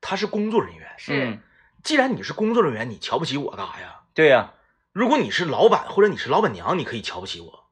[0.00, 0.88] 他是工作人员。
[0.98, 1.40] 是嗯，
[1.82, 4.00] 既然你是工作人员，你瞧不起我干啥呀？
[4.12, 4.52] 对呀，
[4.92, 7.70] 如果你是老板或者你是老板娘，你可以瞧不起我。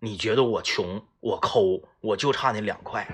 [0.00, 3.06] 你觉得我穷，我抠，我就差那两块。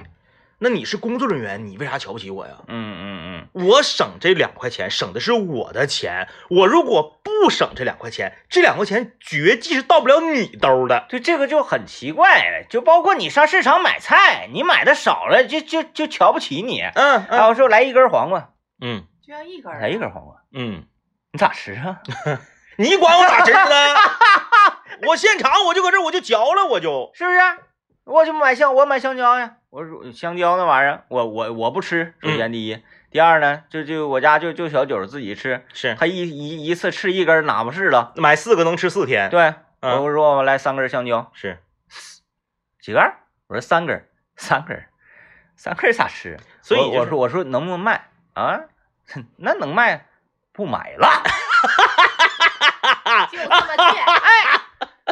[0.58, 2.62] 那你是工作人员，你为啥瞧不起我呀？
[2.68, 6.28] 嗯嗯嗯我省这两块钱，省的是我的钱。
[6.48, 11.06] 我如果不省这两块钱，这两块钱绝技是到不了你兜的。
[11.08, 16.80] 对，这个就很奇怪，就包括你上市场买菜，你买的少了，就就就瞧不起你。
[16.94, 20.84] 嗯还有说来一根黄瓜，嗯就要一根儿来一根黄瓜，嗯，
[21.32, 22.00] 你咋吃啊？
[22.76, 23.94] 你管我咋吃呢？
[25.06, 27.40] 我现场我就搁这我就嚼了，我就是不是？
[28.04, 29.56] 我就买香，我买香蕉呀。
[29.70, 32.14] 我说香蕉那玩意儿，我我我不吃。
[32.20, 38.12] 首先第一，第二呢，就就我家就就小九自己吃，是他一一一次吃一根儿哪不是了？
[38.16, 41.58] 买四个能吃四天。，对，嗯我说我来三根香蕉，是
[42.80, 43.02] 几根？
[43.48, 44.84] 我说三根，三根，
[45.56, 46.38] 三根咋吃？
[46.38, 48.60] 我所以就是我说我说能不能卖啊？
[49.36, 50.06] 那能卖，
[50.52, 51.08] 不买了。
[53.32, 54.04] 就这么贱。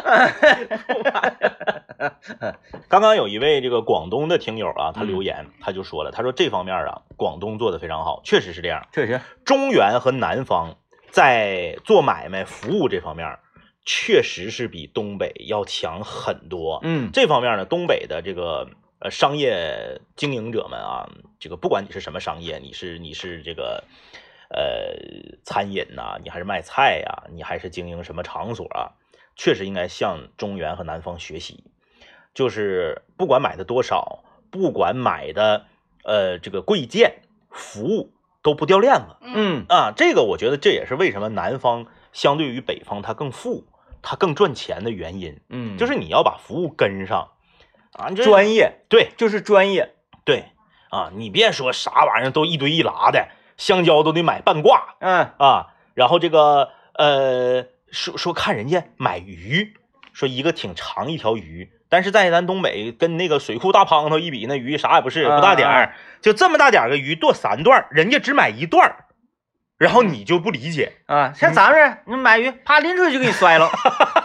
[2.87, 8.87] 刚刚有一位这个广东的听友啊，他嗯留言，他就说了，他说这方面啊，广东做的非常好，确实是这样。
[8.91, 10.77] 确实，中原和南方
[11.11, 13.37] 在做买卖服务这方面，
[13.85, 16.79] 确实是比东北要强很多。
[16.83, 21.09] 嗯这方面呢，东北的这个呃商业经营者们啊，
[21.39, 23.83] 这个不管你是什么商业，你是你是这个
[24.49, 24.95] 呃
[25.43, 28.93] 餐饮呐、你还是卖菜呀、你还是经营什么场所啊，
[29.39, 31.63] 确实应该向中原和南方学习。
[32.33, 35.65] 就是不管买的多少，不管买的
[36.03, 39.93] 呃这个贵贱，服务都不掉链子嗯啊。
[39.95, 43.63] 这个我觉得这也是为什么南方相对于北方它更富，
[44.01, 47.31] 它更赚钱的原因，嗯，就是你要把服务跟上
[47.93, 49.95] 啊，专业，对就是专业。
[50.25, 50.51] 对
[50.89, 59.73] 啊，你别说啥玩意儿都一堆一拉的，香蕉都得买半挂嗯啊，然后这个呃说说看人家买鱼，
[60.13, 61.71] 说一个挺长一条鱼。
[61.91, 69.05] 但是在咱东北，跟那个水库大胖头一比，那鱼啥也不是，不大点啊儿，就这么大点儿个鱼剁三段，人家只买一段儿，
[69.79, 71.75] 然后你就不理解，啊，像咱们
[72.05, 73.67] 这，你买鱼，啪拎出去就给你摔了，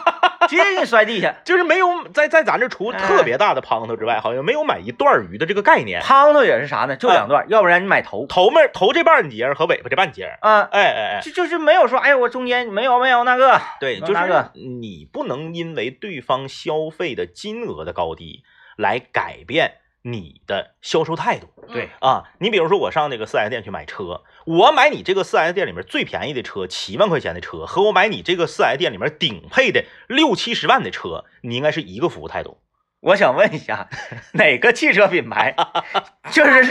[0.54, 1.34] 直接给你摔地下。
[1.44, 6.00] 就是没有在在咱这除哎特别大的胖头之外，好像没有买一段鱼的这个概念。
[6.02, 6.96] 胖头也是啥呢？
[6.96, 8.26] 就两段，要不然你买头。
[8.26, 13.60] 头面头这半截和尾巴这半截儿，啊，哎哎哎，就就是没有说，哎，我中间没有没有那个。
[13.80, 18.42] 对，就是那个你不能因为对方消费的金额的高低
[18.76, 19.74] 来改变
[20.06, 21.48] 你的销售态度。
[21.66, 32.58] 对啊，你比如说我上那个四 S 店去买车，我买你这个四 S 店里面最便宜的车，七万块钱的车，和我买你这个四 S 店里面顶配的六七十万的车，你应该是一个服务态度。
[33.00, 33.88] 我想问一下，
[34.32, 35.56] 哪个汽车品牌
[36.30, 36.64] 就是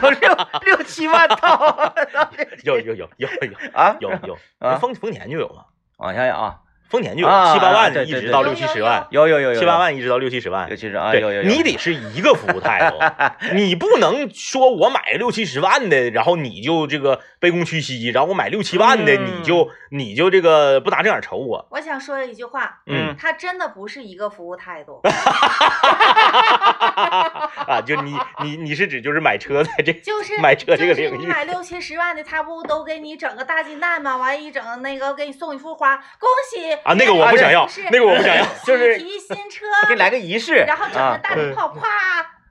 [0.00, 1.94] 有六六七万套？
[2.62, 5.66] 有有有有有啊，有有，啊丰丰田就有嘛，
[5.98, 8.20] 我想想啊，丰田就有啊七八啊万一对对对。
[8.20, 12.98] 有直到六七十万，有有有有七八，万一直到六七十万六七十啊，有有有，你得是一个服务态度，
[13.54, 23.14] 你不能说我买六七十万的，然后你就这个卑躬屈膝，然后我买六七万的，嗯你就你就这个不打正眼瞅我，我想说一句话，嗯。
[23.18, 25.00] 他真的不是一个服务态度，
[27.66, 34.18] 啊，就你你你是指就是买车在这就是 买车这个就是领域你买六七十万的，他不都给你整个大金蛋吗？
[34.18, 41.80] 完一整那个给你送一束花，恭喜啊，那个我不想要，那个我不想要，就是提新车，给你来个仪式，然后整个啊，大礼炮，啪！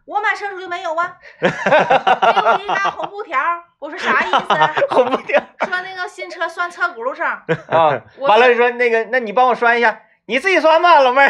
[0.05, 3.39] 我买车时候就没有啊， 给我一张红布条，
[3.79, 4.37] 我说啥意思？
[4.93, 7.99] 红布条说那个新车拴车轱辘上 啊。
[8.17, 11.29] 我完了说那个，那你帮我拴一下，你自己拴吧，老妹儿。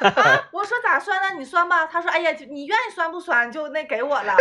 [0.00, 1.34] 啊，我说咋拴呢？
[1.38, 1.86] 你拴吧。
[1.86, 4.34] 他说，哎呀，你愿意拴不拴就那给我了。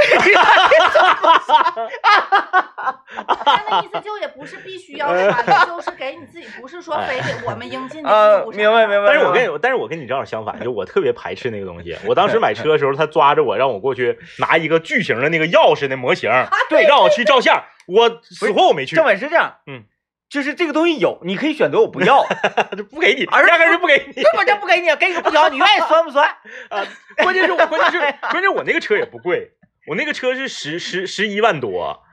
[3.45, 8.58] 他那意思就也不是必须要拴的，就是给你自己，不是说非得我们应尽的啊义务，啥。
[8.58, 9.08] 明白明白。
[9.08, 11.97] 但是我跟你，但是我跟你正好相反，就我特别排斥那个东西。
[12.06, 16.30] 我当时买车的时候，他抓着我让我过去拿一个巨型的那个钥匙的模型，
[16.69, 19.84] 对，让我去照相，我死活我没去政，委是这样，嗯，
[20.30, 22.25] 就是这个东西有，你可以选择我不要，
[22.75, 24.23] 就不给你，压根就不给你。
[24.23, 26.23] 根本就不给你，给你个不条，你愿意拴不拴？
[26.69, 26.86] 啊，
[27.17, 27.99] 关键是我关键是
[28.30, 29.51] 关键我那个车也不贵，
[29.88, 32.04] 我那个车是十十十一万多，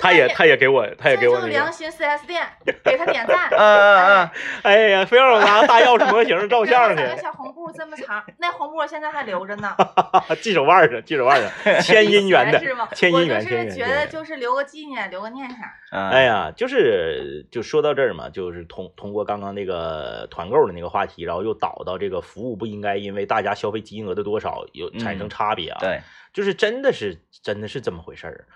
[0.00, 2.42] 他也他也给我他也给我这就那个，良心 4S 店，
[2.84, 3.48] 给他点赞。
[3.52, 4.30] 嗯嗯嗯，
[4.62, 9.74] 哎呀，非让我拿大钥匙模型照相去，小红布这么长，那红布我现在还留着呢。
[10.40, 11.50] 系手腕上系手腕上，
[11.82, 12.88] 牵姻缘的是吗？
[12.94, 15.58] 牵姻缘我就是觉得就是留个纪念，留个念想。
[15.92, 25.30] 嗯哎，呀，就是就说到这儿嘛，就是通通过刚刚那个团购的那个话题，然后又导到这个服务不应该因为大家消费金额的多少有产生嗯。
[25.30, 26.00] 差别啊，对，
[26.32, 28.46] 就是真的是真的是这么回事儿，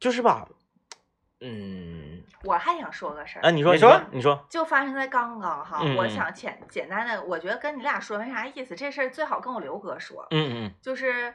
[0.00, 0.48] 就是吧，
[1.40, 5.80] 嗯，我还想说个事啊，儿，你说你说你说，就发生在刚刚哈。
[5.96, 10.26] 我想简简单的，我觉得跟你俩说没啥意思，这事儿最好跟我刘哥说。
[10.30, 11.34] 嗯嗯就是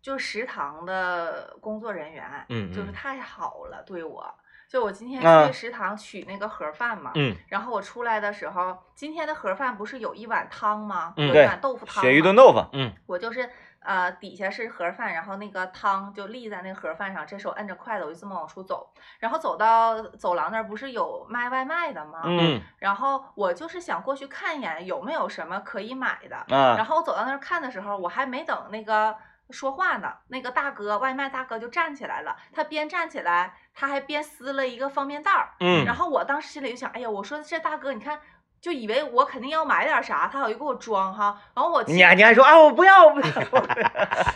[0.00, 4.34] 就食堂的工作人员，嗯嗯就是太好了，对我。
[4.68, 11.12] 就我今天啊去食堂取那个盒饭嘛，嗯然后我出来的时候，今天的盒饭不是有一碗汤吗？
[11.16, 12.02] 嗯对有一碗豆腐汤吗。
[12.08, 22.20] 鳕鱼炖豆腐，嗯我就是呃底下是盒饭，然后那个汤就立在那个盒饭上，这手摁着筷子，我就这么往出走，然后走到走廊那儿不是有卖外卖的吗？
[22.24, 29.16] 嗯嗯然后我就是想过去看一眼有没有什么可以买的，啊然后我走到那儿看的时候，我还没等那个
[29.50, 38.20] 说话呢，那个大哥外卖大哥就站起来了，他边站起来，他还边撕了一个方便袋儿，嗯，然后我当时心里就想，哎呀，我说这大哥，你看。
[38.60, 43.26] 就以为我肯定要买点啥，他好就给我装哈，然后我你还你还说啊，我不要，我不要，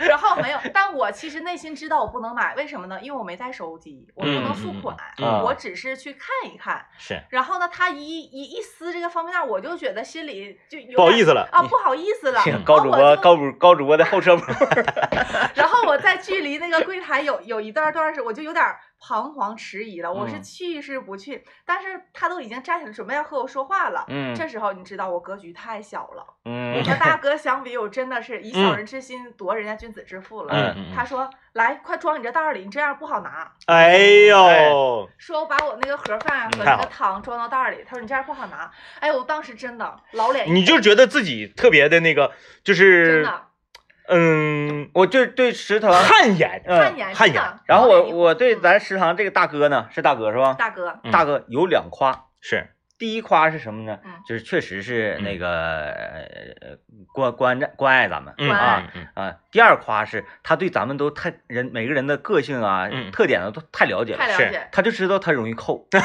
[0.08, 2.98] 然后没有，但我其实内心知道我不能买，为什么呢？
[3.02, 6.87] 因为我没带手机，我不能付款，嗯我只是去看一看。
[6.96, 12.42] 是然后呢，他一一一撕这个方便袋，我就觉得心里就有点不好意思了，啊，不好意思了。
[12.64, 14.42] 高主播然后我就高主高主播的后车部，
[15.54, 18.64] 然后我在距离那个柜台有有一段段时，我就有点
[19.06, 21.44] 彷徨迟疑了，我是嗯去是不去？
[21.66, 24.02] 但是他都已经站起来准备要和我说话了。
[24.08, 30.74] 嗯这时候你知道我格局太小了，我嗯和 大哥相比，我真的是以小人之心夺人家君子之腹了。
[30.96, 33.52] 他说：“来，快装你这袋儿里，你这样不好拿。
[33.66, 38.70] 哎呦，说我把我那个盒饭和那个汤装到袋儿里，他说你这样不好拿。
[39.00, 42.32] 哎呦，我当时真的老脸你就觉得自己特别的那个，
[42.62, 43.43] 就是真的
[44.09, 50.55] 嗯，我就对食堂，汗颜，嗯汗颜汗颜然后我嗯我对咱食堂这个大哥呢，是大哥是吧？
[50.59, 54.12] 大哥，嗯大哥有两夸，是，第一夸是什么呢嗯？
[54.28, 56.76] 就是确实是嗯那个呃
[57.12, 59.36] 关关着关爱咱们啊嗯啊。
[59.50, 65.88] 第二夸是他对咱们都太人每个人的个性啊嗯特点啊都太了解了，是太了解，他就知道他容易扣。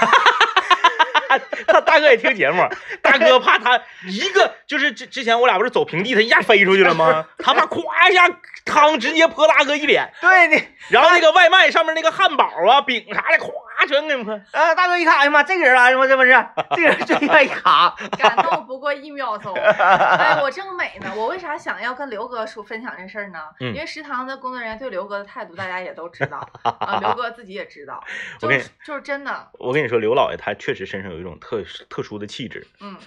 [1.29, 2.67] 他 他大哥也听节目，
[3.01, 7.25] 大哥怕他一个就是之之前我俩不是走平地，他一下飞出去了吗？
[7.37, 8.27] 他怕咵一下
[8.65, 13.51] 汤直接泼大哥一脸，对你，然后那个外卖上面那个汉堡啊、饼啥的，咵
[13.85, 14.33] 全给泼。
[14.51, 16.07] 啊，大哥一看，哎呀妈，这个人来了吗？
[16.07, 16.31] 这不是，
[16.75, 17.95] 这个人最愿意卡。
[18.17, 19.53] 感动不过一秒钟。
[19.57, 23.39] 哎，我正美呢，我为啥想要跟刘哥说分享这事儿呢？
[23.59, 28.03] 嗯因为食堂的工作人员对刘哥的态度，大家也都知道啊， 刘哥自己也知道，
[28.41, 32.65] 我跟你就是就是真的，我跟你说，刘老爷他确实身上有一种特特殊的气质。
[32.81, 32.97] 嗯，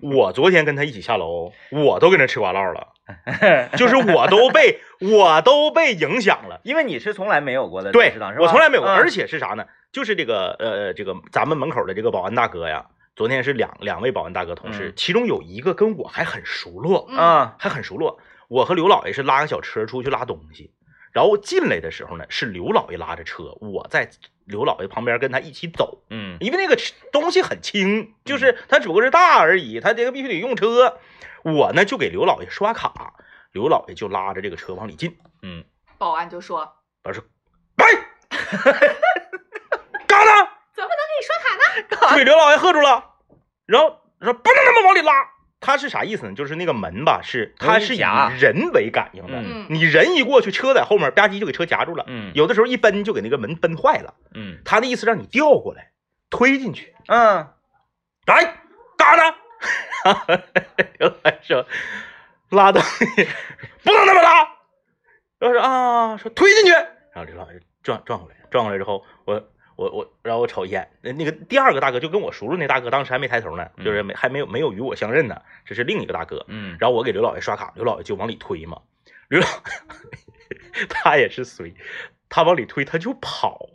[0.00, 2.88] 我昨天跟他一起下楼，我都跟他吃瓜唠了，
[3.76, 6.60] 就是我都被我都被影响了。
[6.64, 8.12] 因为你是从来没有过的对？
[8.38, 9.64] 我从来没有过，嗯而且是啥呢？
[9.92, 18.18] 就是这个呃这个咱们门口的这个保安大哥呀，昨天是两两位保安大哥同事，嗯其中有一个跟我还很熟络，嗯啊，还很熟络。
[18.48, 20.70] 我和刘老爷是拉个小车出去拉东西，
[21.12, 24.08] 然后进来的时候呢，是刘老爷拉着车，我在
[24.44, 26.02] 刘老爷旁边跟他一起走。
[26.10, 26.76] 嗯因为那个
[27.12, 30.98] 东西很轻，就是它只不过是大而已，他这个必须得用车。
[31.44, 33.14] 我呢就给刘老爷刷卡，
[33.52, 35.16] 刘老爷就拉着这个车往里进。
[35.42, 35.64] 嗯，
[35.98, 36.72] 保安就说
[37.04, 37.22] 我说
[37.78, 37.84] ：“喂，
[40.06, 40.48] 干呢？
[40.74, 42.10] 怎么能给你刷卡呢？
[42.10, 43.10] 就给刘老爷喝住了。
[43.66, 45.12] 然后说不能那么往里拉，
[45.60, 46.34] 他是啥意思呢？
[46.34, 48.00] 就是那个门吧，是它是以
[48.38, 52.04] 人为感应的，你人一过去，车在后面吧唧就给车夹住了。
[52.06, 54.14] 嗯有的时候一奔就给那个门奔坏了。
[54.34, 55.92] 嗯他的意思让你调过来，
[56.30, 56.94] 推进去。
[57.06, 57.48] 嗯，
[58.26, 58.61] 来？
[60.98, 61.66] 刘老师说
[62.50, 63.04] 拉东西
[63.82, 64.48] 不能那么拉。
[65.38, 66.72] 然后说啊，说推进去。
[66.72, 69.34] 然后刘老爷转转过来，转过来之后，我
[69.76, 76.44] 我我，然后我瞅一眼，那那个第二个大哥就跟我熟了那大哥，当时还没抬头呢，就是没还没有没有与我相认呢，这是另一个大哥。
[76.48, 78.80] 嗯，然后我给刘老爷刷卡，刘老爷就往里推嘛。
[79.28, 79.46] 刘老
[80.88, 81.74] 他也是随，
[82.28, 83.68] 他往里推他就跑，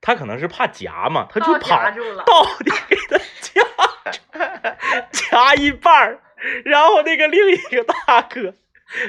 [0.00, 1.76] 他可能是怕夹嘛，他就哦跑，
[2.24, 3.89] 到底给他夹住，
[5.12, 6.20] 夹一半儿，
[6.64, 8.54] 然后那个另一个大哥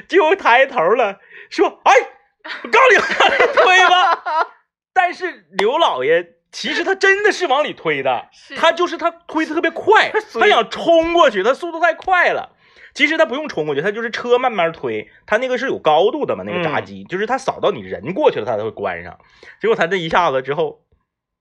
[0.08, 1.18] 就抬头了，
[1.50, 1.92] 说：“哎，
[2.62, 4.46] 我告诉你往里推吧。”
[4.94, 12.56] 但是刘老爷其实他真的是往里推的，是他就是他推的特别快， 他想冲过去，他速度太快了。
[12.94, 19.18] 其实他不用冲过去，他就是车慢慢推，他那个是有高度的嘛，那个闸机，就是他扫到你人过去了，他才会关上。
[19.62, 20.82] 结果他这一下子之后，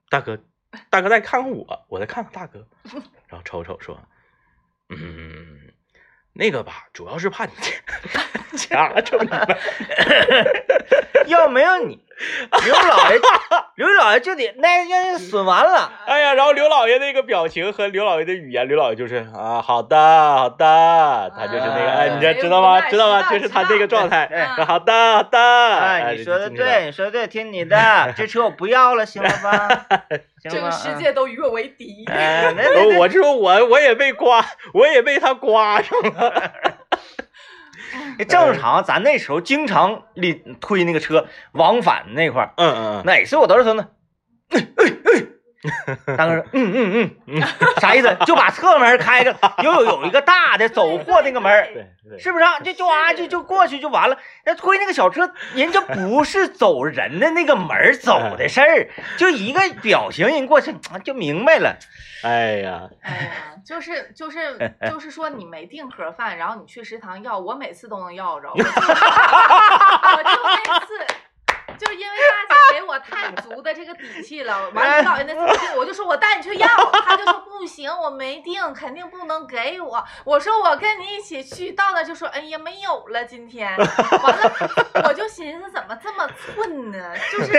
[0.09, 0.39] 大哥，
[0.89, 2.65] 大哥再看看我，我再看看大哥，
[3.27, 3.99] 然后瞅瞅说，
[4.89, 5.71] 嗯，
[6.33, 7.51] 那个吧，主要是怕你
[8.57, 9.47] 夹着你了。
[11.27, 11.99] 要没有你，
[12.65, 13.19] 刘老爷，
[13.75, 15.91] 刘老爷就得那让人损完了。
[16.05, 22.81] 哎呀，然后刘老爷那个表情和刘老爷的语言，刘老爷就是啊，好的，好的，他就是那个，哎哎，你这知道吗？
[22.89, 23.23] 知道吗？
[23.23, 24.29] 知道就是他那个状态。
[24.65, 29.85] 好的，好的，哎，你说的对，你说的对，听你的，这车我不要了， 行了吧？
[30.49, 32.03] 这个世界都与我为敌。
[32.07, 34.43] 我那我就说我我也被刮，
[34.73, 36.51] 我也被他刮上了。
[38.17, 43.87] 那正常，咱那时候经常领推那个车往返那块儿，嗯嗯嗯，哪次我都是说呢，
[44.49, 45.23] 哎哎哎，
[46.17, 47.41] 大哥说，嗯嗯嗯嗯，
[47.79, 48.17] 啥意思？
[48.25, 52.59] 就把侧门开着，有有有一个大的走货那个门儿，对对，是不是啊？
[52.59, 54.17] 就就啊就就过去就完了。
[54.45, 61.77] 那推那个小车，人家不是走人的那个门走的事儿，就一个表情，人过去啊就明白了。
[62.23, 63.31] 哎呀，哎呀，
[63.65, 68.49] 就是就是就是说你没订盒饭，然后你去食堂要，我每次都能要着。
[68.51, 70.87] 我就 我就那次，
[72.91, 76.67] 我太足的这个底气了， 完了导人的自信，我就说我带你去要，
[77.05, 80.03] 他就说不行，我没定，肯定不能给我。
[80.25, 84.51] 我说我跟你一起去，到那就说哎呀没有了今天，完了
[85.07, 87.13] 我就寻思怎么这么寸呢？
[87.31, 87.53] 就是，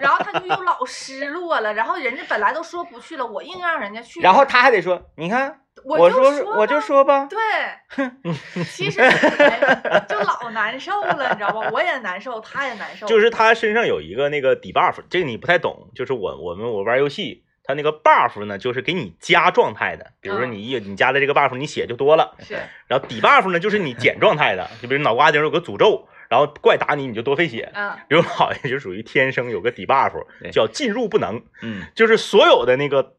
[0.00, 11.70] 然后他就又老失落了，然后人家本来都说不去了，我硬让人家去，然后他还得说，你看，我说说我就吧说吧，对， 其实哎就老难受了，你知道吧？
[11.70, 13.06] 我也难受，他也难受。
[13.06, 22.34] 就是他身上有一个那个底 buff，这个你不太懂，就是我我们我玩游戏，他那个 buff 呢，就是给你加状态的，比如说嗯你一你加了这个 buff，你血就多了。
[22.40, 22.54] 是
[22.86, 27.70] 然后底 buff 呢，就是你减状态的，就比如脑瓜顶有个诅咒，然后怪打你你就多费血。
[27.74, 33.14] 嗯，刘老爷就属于天生有个底 buff，对叫进入不能，嗯就是所有的那个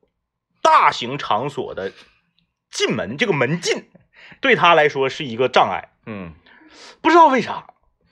[0.62, 1.91] 大型场所的
[2.72, 3.89] 进门这个门禁，
[4.41, 5.89] 对他来说是一个障碍。
[6.05, 6.34] 嗯，
[7.01, 7.65] 不知道为啥，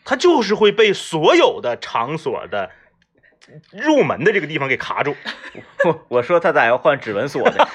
[0.03, 2.72] 他就是会被所有的场所的
[3.72, 5.16] 入门的这个地方给卡住。
[5.86, 7.68] 我我说他咋要换指纹锁的？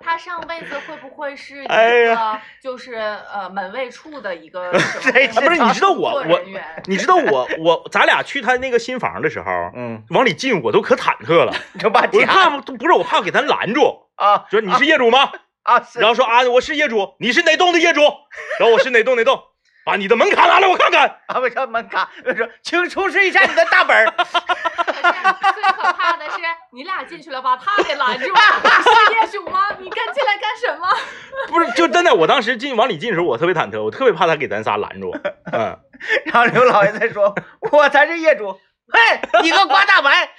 [0.00, 6.40] 他上辈子会不会是一哎个就是呃门卫处的一个 不是，你知道我我
[6.86, 15.32] 你知道我我咱俩去他那个新房的时候，嗯，往里进我都可忐忑了， 就把我怕不是我怕给咱拦住，啊说你是业主吗？
[15.62, 18.02] 啊，是然后说啊我是业主，你是哪栋的业主？
[18.60, 19.42] 然后我是哪栋哪栋，
[19.84, 21.20] 把你的门卡拿来我看看。
[21.26, 22.10] 啊，为啥门卡？
[22.26, 24.04] 我说，请出示一下你的大本儿。
[24.20, 26.36] 最可怕的是，
[26.72, 28.40] 你俩进去了，把他给拦住了。
[28.62, 29.68] 你是业主吗？
[29.78, 30.86] 你跟进来干什么？
[31.48, 35.16] 不是，就真的，我当时进往里进的时候，我特别忐忑，我特别怕他给咱仨拦住。
[35.50, 35.78] 嗯，
[36.26, 37.34] 然后刘老爷再说，
[37.72, 38.60] 我才是业主。
[38.92, 40.30] 嘿，你个刮大白！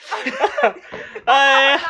[1.25, 1.81] 哎呀，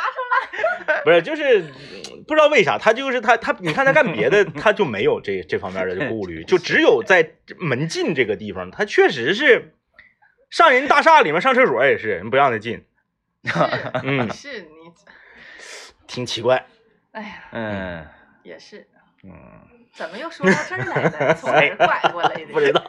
[0.86, 9.74] 拿 出不是，就是嗯不知道为啥，他就是他他，你看他干别的，他就没有这这方面的顾虑，就只有在门禁这个地方，他确实是
[10.49, 12.86] 上人大厦里面上厕所也是，人不让他进，
[13.43, 14.01] 来。
[14.03, 14.91] 嗯是，是你，
[16.07, 16.66] 挺奇怪。
[17.12, 18.07] 哎呀，嗯
[18.43, 18.88] 也是。
[19.24, 19.32] 嗯，
[19.94, 21.34] 怎么又说到这儿来了？
[21.36, 22.46] 从哪儿拐过来的？
[22.54, 22.82] 不知道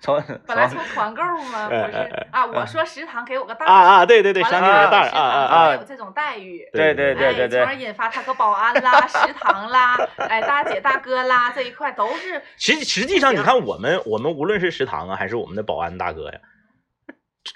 [0.00, 1.68] 从 本来从从团购吗？
[1.68, 6.68] 不是啊，我说食堂给我个袋啊儿，啊，对对对，完想起了之后食来袋儿啊啊啊，有这种待遇。
[6.72, 16.38] 对对对对对，从而，引发他和保安啦、 食堂啦、哎大姐大哥啦这一块都是实实际上，你看我们我们无论是食堂啊，还是我们的保安大哥呀，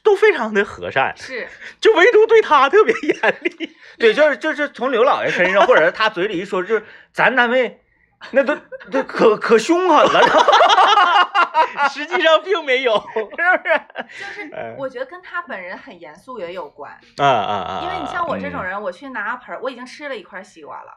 [0.05, 1.49] 都非常的和善，是
[1.81, 3.77] 就唯独对他特别严厉。
[3.99, 7.81] 对，就是就是从刘老爷身上，或者是他嘴里一说，就是咱单位
[8.31, 8.57] 那都
[8.91, 10.21] 都可可凶狠了，
[11.91, 12.95] 实际上并没有。
[13.15, 13.37] 是不
[13.69, 13.83] 是？
[14.19, 17.81] 就是哎，我觉得跟他本人很严肃也有关，啊啊啊！
[17.83, 20.97] 因为你像我这种嗯人，我去拿盆儿，我已经吃了一块西瓜了，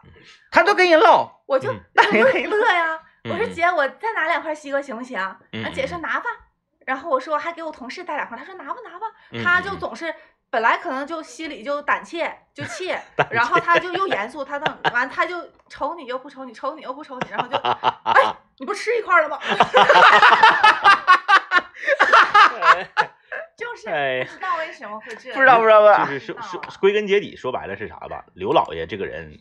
[0.52, 5.20] 他都跟人唠，我就嗯乐乐呀，嗯我说姐，我再拿两块西瓜行不行？
[5.20, 6.26] 啊嗯姐说拿吧，
[6.86, 10.14] 然后我说还给我同事带两块，他说拿吧拿吧，嗯他就总是。
[10.50, 12.98] 本来可能就心里就胆怯，就怯，
[13.32, 15.36] 然后他就又严肃，他 等完他就
[15.70, 19.40] 瞅你又不瞅你，瞅你又不瞅你，然后就， 哎，你不吃一块了吗？
[23.58, 26.06] 就是哎不知道为什么会这样，不知道不知道吧？
[26.06, 28.26] 就是说说归根结底说白了是啥吧？
[28.34, 29.40] 刘老爷这个人，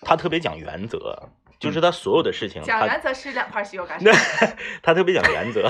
[0.00, 1.30] 他特别讲原则，
[1.62, 4.12] 就是他所有的事情，讲原则是两块西瓜干 啥？
[4.82, 5.68] 他特别讲原则，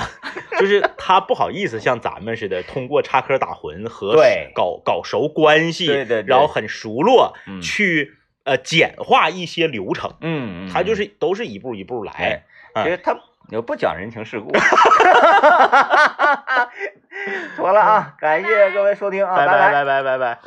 [0.59, 4.15] 就是他不好意思像咱们似的通过插科打诨和
[4.55, 10.15] 搞搞熟关系，对对对然后很熟络，嗯去呃简化一些流程。
[10.21, 12.43] 嗯，嗯他就是都是一步一步来哎，
[12.75, 13.17] 啊因为他
[13.51, 14.51] 也不讲人情世故。
[17.57, 20.39] 妥了啊，感谢各位收听啊，拜拜拜拜拜拜。